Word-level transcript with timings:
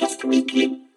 Outcast 0.00 0.24
Weekly. 0.24 0.88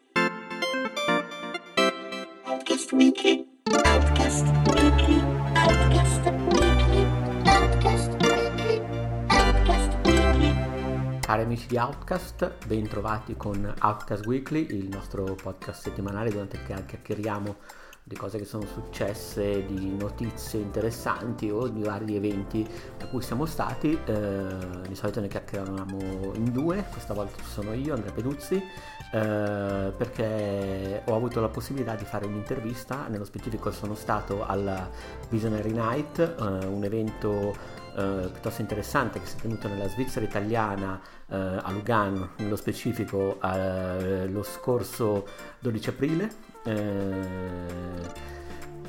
Outcast 2.45 2.91
Weekly. 2.93 3.45
Outcast 3.83 4.45
Weekly. 4.71 5.19
Outcast 5.55 6.21
Weekly. 6.47 7.07
Outcast 7.43 8.11
Weekly. 8.21 8.81
Outcast 9.27 9.91
Weekly. 10.05 11.19
Cari 11.19 11.41
amici 11.41 11.67
di 11.67 11.77
Outcast, 11.77 12.53
ben 12.65 12.87
trovati 12.87 13.35
con 13.35 13.73
Outcast 13.81 14.25
Weekly, 14.25 14.67
il 14.69 14.87
nostro 14.87 15.35
podcast 15.35 15.81
settimanale 15.81 16.29
durante 16.29 16.55
il 16.55 16.63
quale 16.63 16.85
chiacchieriamo 16.85 17.57
di 18.05 18.15
cose 18.17 18.37
che 18.37 18.45
sono 18.45 18.65
successe, 18.65 19.65
di 19.65 19.95
notizie 19.95 20.59
interessanti 20.59 21.49
o 21.49 21.67
di 21.67 21.81
vari 21.83 22.15
eventi 22.15 22.67
a 23.01 23.07
cui 23.07 23.21
siamo 23.21 23.45
stati. 23.45 23.97
Eh, 24.05 24.47
di 24.87 24.95
solito 24.95 25.21
ne 25.21 25.27
chiacchieriamo 25.27 26.33
in 26.35 26.51
due, 26.51 26.85
questa 26.91 27.13
volta 27.13 27.41
ci 27.41 27.49
sono 27.49 27.73
io, 27.73 27.93
Andrea 27.93 28.11
Peduzzi, 28.11 28.55
eh, 28.55 29.93
perché 29.95 31.03
ho 31.05 31.15
avuto 31.15 31.39
la 31.39 31.47
possibilità 31.49 31.95
di 31.95 32.03
fare 32.03 32.25
un'intervista, 32.25 33.07
nello 33.07 33.25
specifico 33.25 33.71
sono 33.71 33.95
stato 33.95 34.45
alla 34.45 34.89
Visionary 35.29 35.71
Night, 35.71 36.19
eh, 36.19 36.65
un 36.65 36.83
evento 36.83 37.81
eh, 37.95 38.29
piuttosto 38.31 38.61
interessante 38.61 39.19
che 39.19 39.27
si 39.27 39.37
è 39.37 39.41
tenuto 39.41 39.67
nella 39.67 39.87
Svizzera 39.87 40.25
italiana 40.25 40.99
eh, 41.27 41.35
a 41.35 41.71
Lugano, 41.71 42.31
nello 42.37 42.55
specifico 42.55 43.39
eh, 43.41 44.27
lo 44.27 44.43
scorso 44.43 45.27
12 45.59 45.89
aprile. 45.89 46.51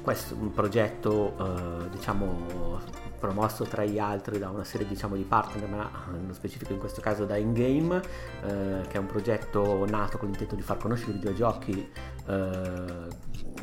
Eh, 0.05 0.11
questo 0.15 0.35
è 0.35 0.37
un 0.39 0.53
progetto 0.53 1.35
eh, 1.39 1.89
diciamo 1.89 3.03
promosso 3.19 3.65
tra 3.65 3.85
gli 3.85 3.99
altri 3.99 4.39
da 4.39 4.51
una 4.51 4.65
serie 4.65 4.87
diciamo, 4.87 5.17
di 5.17 5.23
partner 5.23 5.67
ma 5.67 5.91
nello 6.13 6.35
specifico 6.35 6.75
in 6.75 6.79
questo 6.79 7.01
caso 7.01 7.25
da 7.25 7.39
InGame 7.39 8.03
eh, 8.43 8.81
che 8.87 8.93
è 8.93 8.99
un 8.99 9.07
progetto 9.07 9.87
nato 9.89 10.19
con 10.19 10.29
l'intento 10.29 10.55
di 10.55 10.61
far 10.61 10.77
conoscere 10.77 11.13
i 11.13 11.15
videogiochi 11.15 11.91
eh, 12.27 12.33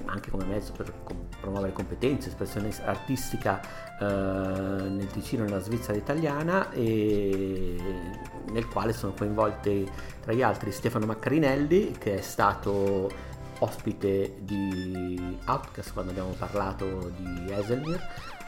anche 0.05 0.31
come 0.31 0.45
mezzo 0.45 0.71
per 0.71 0.91
promuovere 1.39 1.73
competenze, 1.73 2.29
espressione 2.29 2.71
artistica 2.85 3.61
eh, 3.99 4.05
nel 4.05 5.07
Ticino 5.07 5.43
nella 5.43 5.59
Svizzera 5.59 5.97
italiana 5.97 6.71
e 6.71 7.77
nel 8.51 8.67
quale 8.67 8.93
sono 8.93 9.13
coinvolti 9.13 9.89
tra 10.21 10.33
gli 10.33 10.41
altri 10.41 10.71
Stefano 10.71 11.05
Maccarinelli 11.05 11.91
che 11.91 12.17
è 12.17 12.21
stato 12.21 13.29
ospite 13.61 14.37
di 14.39 15.37
Outcast 15.45 15.93
quando 15.93 16.11
abbiamo 16.11 16.33
parlato 16.37 17.11
di 17.15 17.51
Eselmir, 17.51 17.99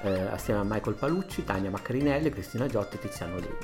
eh, 0.03 0.21
assieme 0.27 0.59
a 0.59 0.63
Michael 0.63 0.95
Palucci, 0.95 1.43
Tania 1.43 1.69
Maccarinelli, 1.69 2.29
Cristina 2.29 2.67
Giotti 2.67 2.95
e 2.95 2.99
Tiziano 2.99 3.35
Levi. 3.35 3.57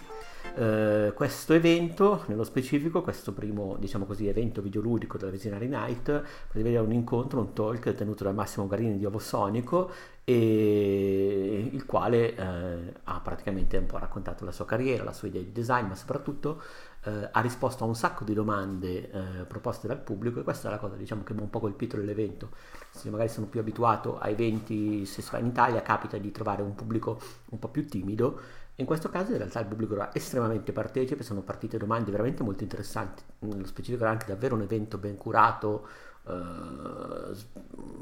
Eh, 0.56 1.14
questo 1.14 1.54
evento, 1.54 2.24
nello 2.28 2.44
specifico, 2.44 3.02
questo 3.02 3.34
primo 3.34 3.78
diciamo 3.80 4.06
così, 4.06 4.28
evento 4.28 4.62
videoludico 4.62 5.18
della 5.18 5.32
Visionary 5.32 5.68
Night, 5.68 6.24
prevede 6.48 6.78
un 6.78 6.92
incontro, 6.92 7.40
un 7.40 7.54
talk 7.54 7.94
tenuto 7.94 8.24
da 8.24 8.32
Massimo 8.32 8.68
Garini 8.68 8.98
di 8.98 9.06
Ovosonico 9.06 9.92
e 10.30 11.70
il 11.72 11.88
quale 11.88 12.36
eh, 12.36 12.94
ha 13.04 13.20
praticamente 13.20 13.78
un 13.78 13.88
po' 13.88 13.98
raccontato 13.98 14.46
la 14.46 14.52
sua 14.52 14.66
carriera, 14.66 15.04
la 15.04 15.12
sua 15.12 15.28
idea 15.28 15.42
di 15.42 15.52
design, 15.52 15.88
ma 15.88 15.96
soprattutto 15.96 16.62
eh, 17.06 17.30
ha 17.32 17.42
risposto 17.42 17.84
a 17.84 17.88
un 17.88 17.96
sacco 17.96 18.24
di 18.24 18.36
domande 18.36 19.10
eh, 19.10 19.46
proposte 19.48 19.88
dal 19.88 19.98
pubblico 19.98 20.40
e 20.40 20.44
questa 20.44 20.68
è 20.68 20.72
la 20.72 20.78
cosa 20.78 20.96
diciamo, 20.98 21.24
che 21.24 21.34
mi 21.34 21.40
ha 21.40 21.44
un 21.44 21.50
po' 21.50 21.60
colpito 21.60 21.98
dell'evento. 21.98 22.52
Se 22.92 23.10
magari 23.10 23.30
sono 23.30 23.48
più 23.48 23.60
abituato 23.60 24.20
a 24.20 24.30
eventi, 24.30 25.04
se 25.08 25.24
si 25.24 25.32
va 25.32 25.40
in 25.40 25.48
Italia 25.48 25.82
capita 25.82 26.16
di 26.20 26.30
trovare 26.30 26.62
un 26.62 26.76
pubblico 26.76 27.20
un 27.50 27.58
po' 27.58 27.70
più 27.70 27.88
timido, 27.88 28.40
in 28.76 28.86
questo 28.86 29.10
caso 29.10 29.32
in 29.32 29.40
realtà 29.40 29.62
il 29.62 29.66
pubblico 29.66 29.96
era 29.96 30.14
estremamente 30.14 30.72
partecipe, 30.72 31.24
sono 31.24 31.42
partite 31.42 31.80
domande 31.80 32.12
veramente 32.12 32.44
molto 32.44 32.62
interessanti, 32.62 33.24
nello 33.40 33.66
specifico 33.66 34.04
era 34.04 34.12
anche 34.12 34.28
davvero 34.28 34.54
un 34.54 34.62
evento 34.62 35.00
ben 35.00 35.18
curato, 35.18 35.88
eh, 36.30 37.36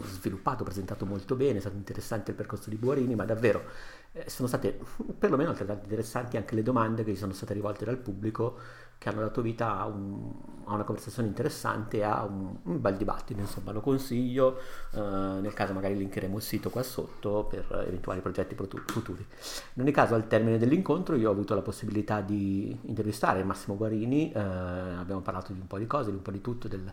sviluppato, 0.04 0.64
presentato 0.64 1.06
molto 1.06 1.36
bene, 1.36 1.58
è 1.58 1.62
stato 1.62 1.76
interessante 1.76 2.32
il 2.32 2.38
percorso 2.38 2.70
di 2.70 2.76
Buarini, 2.76 3.16
ma 3.16 3.26
davvero 3.26 3.64
eh, 4.12 4.30
sono 4.30 4.48
state 4.48 4.80
perlomeno 5.18 5.52
altrettanto 5.52 5.84
interessanti 5.84 6.38
anche 6.38 6.56
le 6.56 6.64
domande 6.64 7.04
che 7.04 7.12
gli 7.12 7.16
sono 7.16 7.34
state 7.34 7.54
rivolte 7.54 7.86
dal 7.86 7.98
pubblico 7.98 8.86
che 8.98 9.10
hanno 9.10 9.22
dato 9.22 9.42
vita 9.42 9.78
a, 9.78 9.86
un, 9.86 10.32
a 10.66 10.74
una 10.74 10.84
conversazione 10.84 11.28
interessante 11.28 11.98
e 11.98 12.04
a 12.04 12.24
un, 12.24 12.56
un, 12.64 12.82
bel 12.82 12.98
dibattito, 12.98 13.40
insomma 13.40 13.72
lo 13.72 13.80
consiglio, 13.80 14.58
eh, 14.92 15.00
nel 15.00 15.54
caso 15.54 15.74
magari 15.74 15.96
linkeremo 15.96 16.38
il 16.38 16.42
sito 16.42 16.72
qua 16.72 16.82
sotto 16.82 17.46
per 17.46 17.86
eventuali 17.88 18.22
progetti 18.22 18.56
futuri. 18.56 19.26
In 19.74 19.84
ogni 19.84 19.92
caso 19.92 20.16
al 20.16 20.28
termine 20.28 20.58
dell'incontro 20.58 21.16
io 21.16 21.30
ho 21.30 21.32
avuto 21.32 21.54
la 21.54 21.62
possibilità 21.62 22.22
di 22.22 22.76
intervistare 22.86 23.44
Massimo 23.44 23.78
Guarini, 23.78 24.32
eh, 24.32 24.40
abbiamo 24.40 25.22
parlato 25.22 25.54
di 25.54 25.60
un 25.60 25.68
po' 25.68 25.78
di 25.78 25.86
cose, 25.86 26.10
di 26.10 26.16
un 26.16 26.24
po' 26.24 26.32
di 26.32 26.42
tutto, 26.42 26.68
del, 26.68 26.92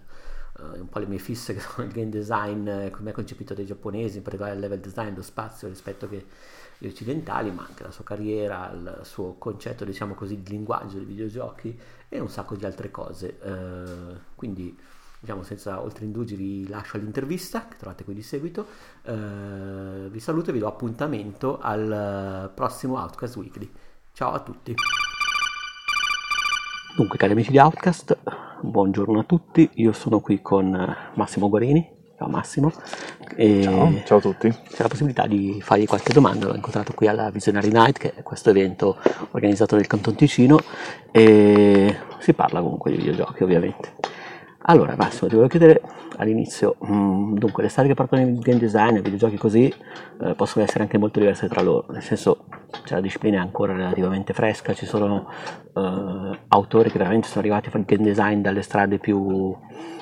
uh, 0.58 0.80
un 0.80 0.88
po' 0.88 0.98
le 0.98 1.06
mie 1.06 1.18
fisse 1.18 1.54
che 1.54 1.60
sono 1.60 1.86
il 1.86 1.92
game 1.92 2.08
design, 2.08 2.66
eh, 2.68 2.90
come 2.90 3.10
è 3.10 3.12
concepito 3.12 3.54
dai 3.54 3.66
giapponesi, 3.66 4.18
in 4.18 4.22
particolare 4.22 4.54
il 4.54 4.60
level 4.60 4.80
design, 4.80 5.14
lo 5.14 5.22
spazio 5.22 5.68
rispetto 5.68 6.08
che 6.08 6.26
gli 6.78 6.86
occidentali, 6.86 7.50
ma 7.50 7.64
anche 7.66 7.82
la 7.82 7.90
sua 7.90 8.04
carriera, 8.04 8.70
il 8.72 9.00
suo 9.02 9.34
concetto, 9.38 9.84
diciamo 9.84 10.14
così, 10.14 10.42
di 10.42 10.50
linguaggio 10.50 10.96
dei 10.96 11.06
videogiochi 11.06 11.78
e 12.08 12.18
un 12.18 12.28
sacco 12.28 12.56
di 12.56 12.64
altre 12.64 12.90
cose. 12.90 13.38
Uh, 13.42 14.18
quindi, 14.34 14.76
diciamo, 15.20 15.42
senza 15.42 15.80
oltre 15.80 16.04
indugi 16.04 16.34
vi 16.34 16.68
lascio 16.68 16.96
all'intervista 16.96 17.68
che 17.68 17.76
trovate 17.76 18.04
qui 18.04 18.14
di 18.14 18.22
seguito. 18.22 18.66
Uh, 19.04 20.08
vi 20.10 20.20
saluto 20.20 20.50
e 20.50 20.52
vi 20.52 20.58
do 20.58 20.66
appuntamento 20.66 21.58
al 21.60 22.50
prossimo 22.54 22.98
Outcast 22.98 23.36
Weekly. 23.36 23.70
Ciao 24.12 24.32
a 24.32 24.40
tutti! 24.40 24.74
Dunque, 26.96 27.18
cari 27.18 27.32
amici 27.32 27.50
di 27.50 27.58
Outcast, 27.58 28.16
buongiorno 28.60 29.18
a 29.18 29.24
tutti. 29.24 29.68
Io 29.74 29.90
sono 29.90 30.20
qui 30.20 30.40
con 30.40 30.96
Massimo 31.14 31.48
Guarini. 31.48 31.84
Ciao 32.16 32.28
Massimo. 32.28 32.70
Ciao, 33.36 33.92
ciao 34.04 34.18
a 34.18 34.20
tutti. 34.20 34.48
C'è 34.48 34.82
la 34.82 34.88
possibilità 34.88 35.26
di 35.26 35.58
fargli 35.60 35.86
qualche 35.86 36.12
domanda. 36.12 36.46
L'ho 36.46 36.54
incontrato 36.54 36.92
qui 36.92 37.08
alla 37.08 37.30
Visionary 37.30 37.72
Night, 37.72 37.98
che 37.98 38.14
è 38.14 38.22
questo 38.22 38.50
evento 38.50 38.96
organizzato 39.32 39.74
nel 39.74 39.88
Canton 39.88 40.14
Ticino, 40.14 40.60
e 41.10 41.96
si 42.18 42.32
parla 42.32 42.60
comunque 42.60 42.92
di 42.92 42.98
videogiochi, 42.98 43.42
ovviamente. 43.42 43.96
Allora, 44.66 44.94
Massimo, 44.96 45.28
ti 45.28 45.34
volevo 45.34 45.48
chiedere 45.48 45.82
all'inizio, 46.16 46.76
mh, 46.80 47.34
dunque, 47.34 47.62
le 47.62 47.68
storie 47.68 47.90
che 47.90 47.94
portano 47.94 48.22
il 48.22 48.38
game 48.38 48.58
design 48.58 48.96
i 48.96 49.02
videogiochi 49.02 49.36
così 49.36 49.66
eh, 50.22 50.34
possono 50.34 50.64
essere 50.64 50.84
anche 50.84 50.96
molto 50.96 51.18
diverse 51.18 51.48
tra 51.48 51.60
loro, 51.60 51.86
nel 51.90 52.02
senso, 52.02 52.46
cioè, 52.84 52.94
la 52.94 53.00
disciplina 53.02 53.38
è 53.38 53.40
ancora 53.40 53.74
relativamente 53.74 54.32
fresca, 54.32 54.72
ci 54.72 54.86
sono 54.86 55.28
eh, 55.74 56.38
autori 56.48 56.90
che 56.90 56.96
veramente 56.96 57.28
sono 57.28 57.40
arrivati 57.40 57.68
a 57.68 57.72
fare 57.72 57.84
il 57.86 57.94
game 57.94 58.08
design 58.08 58.40
dalle 58.40 58.62
strade 58.62 58.98
più, 58.98 59.54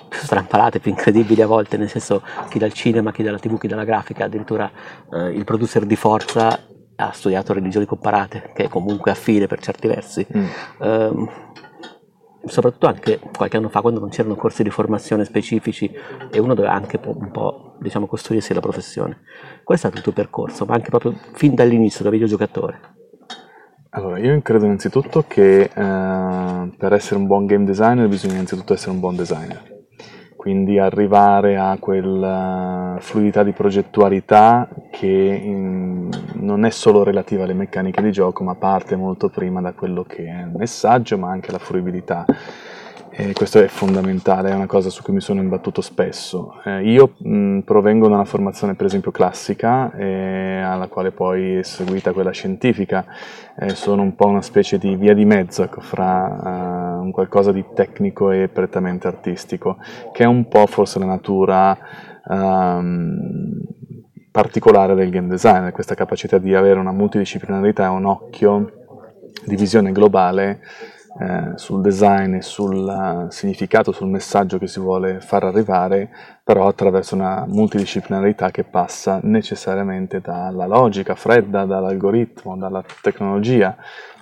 più 0.09 0.19
strampalate, 0.21 0.79
più 0.79 0.93
incredibili 0.93 1.43
a 1.43 1.47
volte, 1.49 1.77
nel 1.77 1.89
senso, 1.89 2.23
chi 2.49 2.61
dal 2.61 2.73
cinema, 2.73 3.11
chi 3.11 3.25
dalla 3.25 3.41
tv, 3.41 3.59
chi 3.59 3.67
dalla 3.67 3.85
grafica, 3.85 4.27
addirittura 4.27 4.71
eh, 5.13 5.31
il 5.31 5.45
producer 5.45 5.85
di 5.85 5.97
Forza 5.97 6.57
ha 6.95 7.11
studiato 7.11 7.53
religioni 7.53 7.85
comparate, 7.85 8.53
che 8.55 8.65
è 8.65 8.69
comunque 8.69 9.11
affine 9.11 9.49
per 9.49 9.61
certi 9.61 9.89
versi. 9.89 10.25
Mm. 10.37 10.47
Um, 10.79 11.31
soprattutto 12.47 12.87
anche 12.87 13.21
qualche 13.37 13.57
anno 13.57 13.69
fa 13.69 13.81
quando 13.81 14.01
non 14.01 14.09
c'erano 14.09 14.35
corsi 14.35 14.63
di 14.63 14.71
formazione 14.71 15.25
specifici 15.25 15.91
e 16.31 16.39
uno 16.39 16.55
doveva 16.55 16.75
anche 16.75 16.99
un 17.05 17.31
po' 17.31 17.77
diciamo, 17.81 18.07
costruirsi 18.07 18.55
la 18.55 18.61
professione. 18.61 19.21
Qual 19.65 19.77
è 19.77 19.81
stato 19.81 19.97
il 19.97 20.03
tuo 20.03 20.13
percorso, 20.13 20.65
ma 20.65 20.75
anche 20.75 20.91
proprio 20.91 21.15
fin 21.35 21.55
dall'inizio 21.55 22.05
da 22.05 22.11
videogiocatore? 22.11 22.81
Allora, 23.91 24.19
io 24.19 24.41
credo 24.41 24.65
innanzitutto 24.65 25.25
che 25.29 25.63
eh, 25.65 25.71
per 26.77 26.93
essere 26.93 27.17
un 27.17 27.27
buon 27.27 27.47
game 27.47 27.65
designer 27.65 28.09
bisogna 28.09 28.35
innanzitutto 28.35 28.73
essere 28.73 28.93
un 28.93 29.01
buon 29.01 29.17
designer 29.17 29.73
quindi 30.43 30.77
arrivare 30.77 31.57
a 31.57 31.77
quella 31.79 32.97
fluidità 32.99 33.45
di 33.45 33.53
progettualità 33.53 34.69
che 34.91 35.07
in, 35.07 36.11
non 36.33 36.65
è 36.65 36.71
solo 36.71 37.05
relativa 37.05 37.45
alle 37.45 37.55
meccaniche 37.55 38.03
di 38.03 38.11
gioco, 38.11 38.43
ma 38.43 38.57
parte 38.57 38.97
molto 38.97 39.29
prima 39.29 39.61
da 39.61 39.73
quello 39.73 40.03
che 40.03 40.25
è 40.25 40.41
il 40.41 40.51
messaggio, 40.57 41.17
ma 41.17 41.31
anche 41.31 41.53
la 41.53 41.61
fruibilità. 41.61 42.25
E 43.15 43.35
questo 43.35 43.61
è 43.61 43.69
fondamentale, 43.69 44.51
è 44.51 44.55
una 44.55 44.67
cosa 44.67 44.91
su 44.91 45.03
cui 45.03 45.13
mi 45.13 45.21
sono 45.21 45.41
imbattuto 45.41 45.81
spesso. 45.81 46.61
Eh, 46.65 46.91
io 46.91 47.13
mh, 47.19 47.61
provengo 47.61 48.09
da 48.09 48.15
una 48.15 48.25
formazione 48.25 48.75
per 48.75 48.87
esempio 48.87 49.13
classica, 49.13 49.93
eh, 49.93 50.61
alla 50.61 50.89
quale 50.89 51.13
poi 51.13 51.59
è 51.59 51.63
seguita 51.63 52.13
quella 52.13 52.33
scientifica, 52.33 53.05
eh, 53.61 53.77
sono 53.77 54.03
un 54.03 54.17
po' 54.17 54.27
una 54.27 54.43
specie 54.43 54.77
di 54.77 54.97
via 54.97 55.15
di 55.15 55.25
mezzo 55.25 55.63
ecco, 55.63 55.81
fra 55.83 56.25
uh, 56.25 56.82
un 57.03 57.11
qualcosa 57.11 57.53
di 57.53 57.65
tecnico 57.75 58.31
e 58.31 58.49
prettamente 58.49 59.07
artistico, 59.07 59.77
che 60.13 60.25
è 60.25 60.27
un 60.27 60.49
po' 60.49 60.67
forse 60.67 60.99
la 60.99 61.07
natura 61.07 61.77
um, 62.27 63.61
particolare 64.31 64.95
del 64.95 65.11
game 65.11 65.29
design, 65.29 65.71
questa 65.71 65.95
capacità 65.95 66.39
di 66.39 66.55
avere 66.55 66.81
una 66.81 66.93
multidisciplinarità 66.93 67.85
e 67.85 67.89
un 67.89 68.07
occhio 68.07 68.73
di 69.45 69.57
visione 69.57 69.93
globale 69.93 70.61
eh, 71.21 71.53
sul 71.57 71.83
design 71.83 72.39
sul 72.39 72.75
uh, 72.75 73.31
significato, 73.31 73.93
sul 73.93 74.09
messaggio 74.09 74.59
che 74.59 74.67
si 74.67 74.81
vuole 74.81 75.21
far 75.21 75.45
arrivare, 75.45 76.09
però 76.43 76.69
attraverso 76.69 77.15
una 77.15 77.45
multidisciplinarità 77.47 78.51
che 78.51 78.65
passa 78.65 79.21
necessariamente 79.23 80.21
dalla 80.21 80.67
logica 80.67 81.15
fredda, 81.15 81.67
dall'algoritmo, 81.67 82.57
dalla 82.57 82.83
tecnologia, 83.03 83.77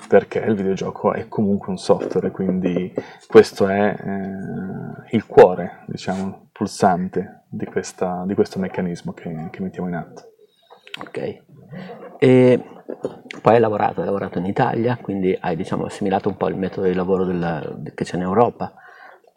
perché 0.09 0.41
il 0.41 0.55
videogioco 0.55 1.13
è 1.13 1.29
comunque 1.29 1.71
un 1.71 1.79
software, 1.79 2.33
quindi 2.33 2.93
questo 3.29 3.69
è 3.69 3.97
eh, 3.97 5.17
il 5.17 5.27
cuore, 5.27 5.85
diciamo, 5.87 6.49
pulsante 6.51 7.45
di, 7.49 7.67
questa, 7.67 8.25
di 8.27 8.35
questo 8.35 8.59
meccanismo 8.59 9.13
che, 9.13 9.49
che 9.51 9.63
mettiamo 9.63 9.89
in 9.89 9.95
atto. 9.95 10.23
Ok. 11.01 11.43
E 12.19 12.63
poi 13.41 13.55
hai 13.55 13.61
lavorato, 13.61 14.01
hai 14.01 14.07
lavorato 14.07 14.39
in 14.39 14.47
Italia, 14.47 14.99
quindi 15.01 15.37
hai 15.41 15.57
diciamo, 15.57 15.85
assimilato 15.85 16.29
un 16.29 16.37
po' 16.37 16.49
il 16.49 16.57
metodo 16.57 16.87
di 16.87 16.95
lavoro 16.95 17.25
del, 17.25 17.93
che 17.95 18.05
c'è 18.05 18.17
in 18.17 18.23
Europa, 18.23 18.75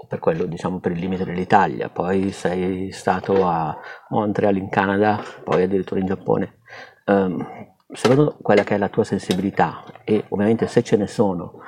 per 0.07 0.19
quello 0.19 0.45
diciamo 0.45 0.79
per 0.79 0.91
il 0.91 0.99
limite 0.99 1.23
dell'Italia, 1.23 1.89
poi 1.89 2.31
sei 2.31 2.91
stato 2.91 3.47
a 3.47 3.75
Montreal 4.09 4.57
in 4.57 4.69
Canada, 4.69 5.21
poi 5.43 5.63
addirittura 5.63 5.99
in 5.99 6.07
Giappone. 6.07 6.57
Um, 7.05 7.45
secondo 7.91 8.37
quella 8.41 8.63
che 8.63 8.75
è 8.75 8.77
la 8.77 8.89
tua 8.89 9.03
sensibilità 9.03 9.83
e 10.03 10.25
ovviamente 10.29 10.67
se 10.67 10.83
ce 10.83 10.97
ne 10.97 11.07
sono, 11.07 11.59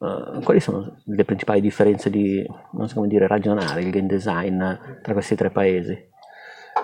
uh, 0.00 0.40
quali 0.42 0.60
sono 0.60 1.00
le 1.04 1.24
principali 1.24 1.60
differenze 1.60 2.10
di, 2.10 2.44
non 2.72 2.88
so 2.88 2.96
come 2.96 3.08
dire, 3.08 3.26
ragionare 3.26 3.80
il 3.80 3.90
game 3.90 4.06
design 4.06 4.58
tra 5.02 5.12
questi 5.12 5.34
tre 5.34 5.50
paesi? 5.50 5.96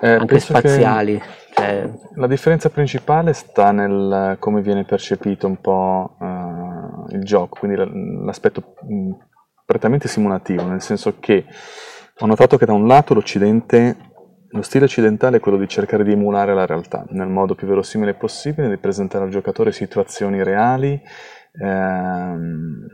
Eh, 0.01 0.11
Anche 0.11 0.39
spaziali. 0.41 1.21
Cioè... 1.55 1.91
La 2.15 2.27
differenza 2.27 2.69
principale 2.69 3.33
sta 3.33 3.71
nel 3.71 4.37
come 4.39 4.61
viene 4.61 4.85
percepito 4.85 5.47
un 5.47 5.61
po' 5.61 6.17
uh, 6.19 7.15
il 7.15 7.23
gioco, 7.23 7.59
quindi 7.61 7.77
l'aspetto 8.25 8.75
mh, 8.81 9.11
prettamente 9.65 10.09
simulativo, 10.09 10.65
nel 10.65 10.83
senso 10.83 11.15
che 11.21 11.45
ho 12.19 12.27
notato 12.27 12.57
che 12.57 12.67
da 12.67 12.73
un 12.73 12.87
lato 12.87 13.15
l'Occidente 13.15 13.97
lo 14.55 14.63
stile 14.63 14.85
occidentale 14.85 15.39
è 15.39 15.41
quello 15.41 15.59
di 15.59 15.67
cercare 15.67 16.05
di 16.05 16.13
emulare 16.13 16.55
la 16.55 16.65
realtà 16.65 17.05
nel 17.09 17.27
modo 17.27 17.57
più 17.57 17.67
verosimile 17.67 18.15
possibile, 18.15 18.69
di 18.69 18.77
presentare 18.77 19.25
al 19.25 19.31
giocatore 19.31 19.73
situazioni 19.73 20.45
reali 20.45 21.01
ehm, 21.61 22.87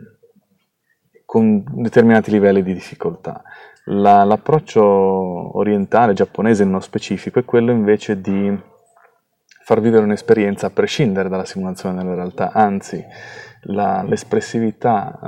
con 1.23 1.63
determinati 1.81 2.31
livelli 2.31 2.63
di 2.63 2.73
difficoltà. 2.73 3.43
La, 3.85 4.23
l'approccio 4.23 5.57
orientale, 5.57 6.13
giapponese 6.13 6.63
nello 6.63 6.79
specifico, 6.79 7.39
è 7.39 7.45
quello 7.45 7.71
invece 7.71 8.21
di 8.21 8.55
far 9.63 9.81
vivere 9.81 10.03
un'esperienza 10.03 10.67
a 10.67 10.71
prescindere 10.71 11.29
dalla 11.29 11.45
simulazione 11.45 11.97
della 11.97 12.15
realtà, 12.15 12.51
anzi 12.51 13.03
la, 13.63 14.03
l'espressività 14.03 15.19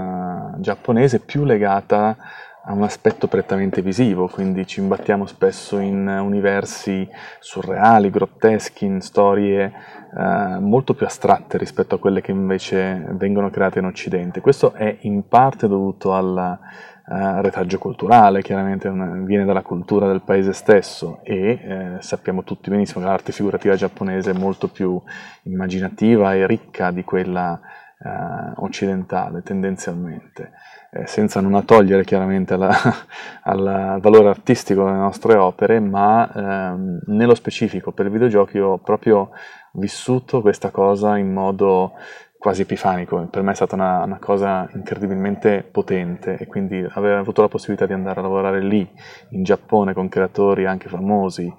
uh, 0.56 0.60
giapponese 0.60 1.18
è 1.18 1.20
più 1.20 1.44
legata 1.46 2.18
ha 2.66 2.72
un 2.72 2.84
aspetto 2.84 3.28
prettamente 3.28 3.82
visivo, 3.82 4.30
quindi 4.30 4.66
ci 4.66 4.80
imbattiamo 4.80 5.26
spesso 5.26 5.80
in 5.80 6.08
universi 6.08 7.06
surreali, 7.40 8.10
grotteschi, 8.10 8.86
in 8.86 9.02
storie 9.02 9.66
eh, 9.66 10.60
molto 10.62 10.94
più 10.94 11.06
astratte 11.06 11.58
rispetto 11.58 11.96
a 11.96 12.00
quelle 12.00 12.22
che 12.22 12.32
invece 12.32 13.06
vengono 13.16 13.50
create 13.50 13.80
in 13.80 13.86
Occidente. 13.86 14.40
Questo 14.40 14.72
è 14.74 14.96
in 15.02 15.28
parte 15.28 15.68
dovuto 15.68 16.14
al 16.14 16.58
eh, 17.06 17.42
retaggio 17.42 17.80
culturale, 17.80 18.42
chiaramente 18.42 18.90
viene 18.90 19.44
dalla 19.44 19.62
cultura 19.62 20.08
del 20.08 20.22
paese 20.22 20.54
stesso 20.54 21.20
e 21.24 21.60
eh, 21.62 21.96
sappiamo 22.00 22.44
tutti 22.44 22.70
benissimo 22.70 23.02
che 23.02 23.10
l'arte 23.10 23.32
figurativa 23.34 23.76
giapponese 23.76 24.32
è 24.32 24.38
molto 24.38 24.70
più 24.70 25.02
immaginativa 25.44 26.34
e 26.34 26.48
ricca 26.48 26.92
di 26.92 27.04
quella 27.04 27.60
eh, 28.00 28.54
occidentale 28.56 29.44
tendenzialmente. 29.44 30.52
Eh, 30.92 31.08
senza 31.08 31.42
non 31.42 31.66
togliere 31.66 32.04
chiaramente 32.04 32.54
al 33.44 33.98
valore 34.00 34.30
artistico 34.30 34.86
delle 34.86 34.98
nostre 34.98 35.36
opere, 35.36 35.80
ma 35.80 36.32
ehm, 36.32 37.00
nello 37.08 37.36
specifico 37.36 37.92
per 37.92 38.06
i 38.06 38.12
videogiochi 38.12 38.60
ho 38.60 38.78
proprio 38.78 39.32
vissuto 39.74 40.42
questa 40.42 40.70
cosa 40.70 41.18
in 41.18 41.34
modo 41.34 41.94
quasi 42.44 42.64
epifanico, 42.64 43.26
per 43.32 43.42
me 43.42 43.54
è 43.54 43.56
stata 43.56 43.76
una, 43.76 44.04
una, 44.04 44.20
cosa 44.20 44.70
incredibilmente 44.74 45.64
potente 45.64 46.36
e 46.38 46.46
quindi 46.46 46.86
aver 46.90 47.16
avuto 47.16 47.42
la 47.42 47.48
possibilità 47.48 47.86
di 47.86 47.94
andare 47.94 48.20
a 48.20 48.24
lavorare 48.24 48.62
lì, 48.62 48.86
in 49.30 49.44
Giappone, 49.44 49.94
con 49.94 50.10
creatori 50.10 50.66
anche 50.66 50.90
famosi 50.90 51.50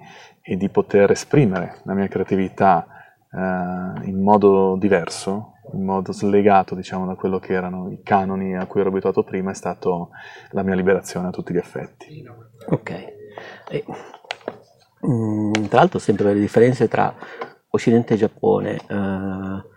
e 0.43 0.55
di 0.55 0.69
poter 0.69 1.09
esprimere 1.09 1.79
la 1.85 1.95
mia 1.95 2.07
creatività 2.07 2.85
eh, 3.31 4.07
in 4.07 4.21
modo 4.21 4.75
diverso, 4.77 5.53
in 5.73 5.83
modo 5.83 6.11
slegato 6.11 6.75
diciamo, 6.75 7.07
da 7.07 7.15
quello 7.15 7.39
che 7.39 7.53
erano 7.53 7.89
i 7.89 8.03
canoni 8.03 8.55
a 8.55 8.67
cui 8.67 8.81
ero 8.81 8.89
abituato 8.89 9.23
prima, 9.23 9.49
è 9.49 9.55
stata 9.55 9.89
la 10.51 10.61
mia 10.61 10.75
liberazione 10.75 11.29
a 11.29 11.31
tutti 11.31 11.51
gli 11.51 11.57
effetti. 11.57 12.23
Ok. 12.67 12.89
E, 13.71 13.83
mh, 15.01 15.07
mm, 15.07 15.51
tra 15.67 15.79
l'altro 15.79 15.97
sempre 15.97 16.31
le 16.31 16.39
differenze 16.39 16.87
tra 16.87 17.11
Occidente 17.69 18.13
e 18.13 18.17
Giappone. 18.17 18.77
Uh, 18.87 19.73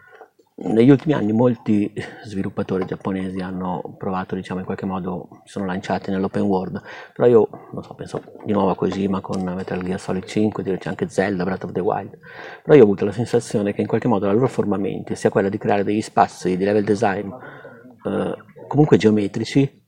negli 0.60 0.90
ultimi 0.90 1.14
anni 1.14 1.32
molti 1.32 1.92
sviluppatori 2.24 2.84
giapponesi 2.84 3.38
hanno 3.38 3.94
provato, 3.96 4.34
diciamo, 4.34 4.58
in 4.58 4.66
qualche 4.66 4.86
modo, 4.86 5.28
sono 5.44 5.66
lanciati 5.66 6.10
nell'open 6.10 6.42
world, 6.42 6.82
però 7.14 7.28
io, 7.28 7.48
non 7.72 7.82
so, 7.82 7.94
penso 7.94 8.22
di 8.44 8.52
nuovo 8.52 8.70
a 8.70 8.74
Kojima 8.74 9.20
con 9.20 9.42
Metal 9.42 9.82
Gear 9.82 10.00
Solid 10.00 10.24
5, 10.24 10.62
c'è 10.78 10.88
anche 10.88 11.08
Zelda, 11.08 11.44
Breath 11.44 11.64
of 11.64 11.72
the 11.72 11.80
Wild, 11.80 12.18
però 12.62 12.74
io 12.74 12.82
ho 12.82 12.84
avuto 12.84 13.04
la 13.04 13.12
sensazione 13.12 13.72
che 13.72 13.82
in 13.82 13.86
qualche 13.86 14.08
modo 14.08 14.26
la 14.26 14.32
loro 14.32 14.48
forma 14.48 14.76
mente 14.76 15.14
sia 15.14 15.30
quella 15.30 15.48
di 15.48 15.58
creare 15.58 15.84
degli 15.84 16.02
spazi 16.02 16.56
di 16.56 16.64
level 16.64 16.84
design 16.84 17.30
eh, 18.04 18.34
comunque 18.66 18.96
geometrici, 18.96 19.86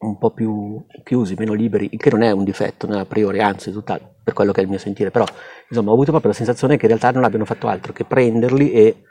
un 0.00 0.18
po' 0.18 0.30
più 0.30 0.84
chiusi, 1.02 1.34
meno 1.36 1.54
liberi, 1.54 1.88
il 1.90 1.98
che 1.98 2.10
non 2.10 2.22
è 2.22 2.30
un 2.30 2.44
difetto 2.44 2.86
a 2.86 3.04
priori, 3.04 3.40
anzi, 3.40 3.72
tutta, 3.72 3.98
per 4.22 4.32
quello 4.32 4.52
che 4.52 4.60
è 4.60 4.62
il 4.62 4.68
mio 4.68 4.78
sentire, 4.78 5.10
però 5.10 5.24
insomma 5.68 5.90
ho 5.90 5.94
avuto 5.94 6.10
proprio 6.10 6.30
la 6.30 6.36
sensazione 6.36 6.76
che 6.76 6.82
in 6.82 6.88
realtà 6.88 7.10
non 7.10 7.24
abbiano 7.24 7.44
fatto 7.44 7.66
altro 7.66 7.92
che 7.92 8.04
prenderli 8.04 8.70
e 8.70 9.04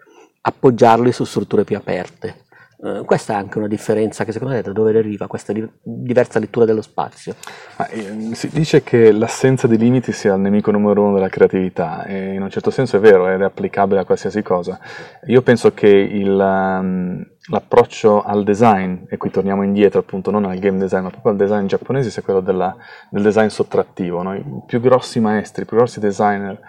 appoggiarli 0.46 1.12
su 1.12 1.24
strutture 1.24 1.64
più 1.64 1.78
aperte. 1.78 2.42
Uh, 2.84 3.06
questa 3.06 3.32
è 3.32 3.36
anche 3.38 3.60
una 3.60 3.68
differenza 3.68 4.26
che 4.26 4.34
secondo 4.34 4.56
te 4.56 4.62
da 4.62 4.74
dove 4.74 4.92
deriva 4.92 5.26
questa 5.26 5.54
di- 5.54 5.66
diversa 5.82 6.38
lettura 6.38 6.66
dello 6.66 6.82
spazio? 6.82 7.34
Ah, 7.78 7.88
eh, 7.90 8.36
si 8.36 8.50
dice 8.50 8.84
che 8.84 9.14
l'assenza 9.14 9.68
di 9.68 9.78
limiti 9.78 10.12
sia 10.12 10.34
il 10.34 10.42
nemico 10.42 10.70
numero 10.70 11.04
uno 11.04 11.14
della 11.14 11.30
creatività 11.30 12.04
e 12.04 12.34
in 12.34 12.42
un 12.42 12.50
certo 12.50 12.72
senso 12.72 12.98
è 12.98 13.00
vero 13.00 13.30
ed 13.30 13.40
è 13.40 13.46
applicabile 13.46 14.02
a 14.02 14.04
qualsiasi 14.04 14.42
cosa. 14.42 14.78
Io 15.28 15.42
penso 15.44 15.74
che 15.74 15.88
il, 15.88 16.38
um, 16.38 17.26
l'approccio 17.48 18.22
al 18.22 18.44
design, 18.44 19.04
e 19.08 19.16
qui 19.16 19.30
torniamo 19.30 19.64
indietro 19.64 20.02
appunto 20.02 20.30
non 20.30 20.44
al 20.44 20.60
game 20.60 20.78
design 20.78 21.04
ma 21.04 21.10
proprio 21.10 21.32
al 21.32 21.38
design 21.38 21.68
giapponese, 21.68 22.10
sia 22.10 22.22
quello 22.22 22.42
della, 22.42 22.76
del 23.10 23.24
design 23.24 23.48
sottrattivo. 23.48 24.22
No? 24.24 24.36
I 24.36 24.44
più 24.66 24.82
grossi 24.82 25.22
maestri, 25.22 25.64
i 25.64 25.66
più 25.66 25.78
grossi 25.78 26.02
designer 26.02 26.60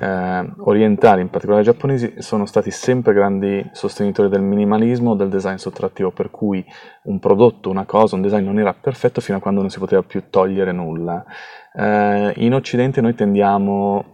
eh, 0.00 0.52
orientali, 0.58 1.20
in 1.20 1.30
particolare 1.30 1.64
giapponesi, 1.64 2.14
sono 2.18 2.46
stati 2.46 2.70
sempre 2.70 3.12
grandi 3.12 3.68
sostenitori 3.72 4.28
del 4.28 4.42
minimalismo, 4.42 5.14
del 5.14 5.28
design 5.28 5.56
sottrattivo, 5.56 6.10
per 6.10 6.30
cui 6.30 6.64
un 7.04 7.18
prodotto, 7.18 7.70
una 7.70 7.84
cosa, 7.84 8.16
un 8.16 8.22
design 8.22 8.44
non 8.44 8.58
era 8.58 8.74
perfetto 8.74 9.20
fino 9.20 9.38
a 9.38 9.40
quando 9.40 9.60
non 9.60 9.70
si 9.70 9.78
poteva 9.78 10.02
più 10.02 10.24
togliere 10.30 10.72
nulla. 10.72 11.24
Eh, 11.72 12.32
in 12.36 12.54
Occidente 12.54 13.00
noi 13.00 13.14
tendiamo 13.14 14.12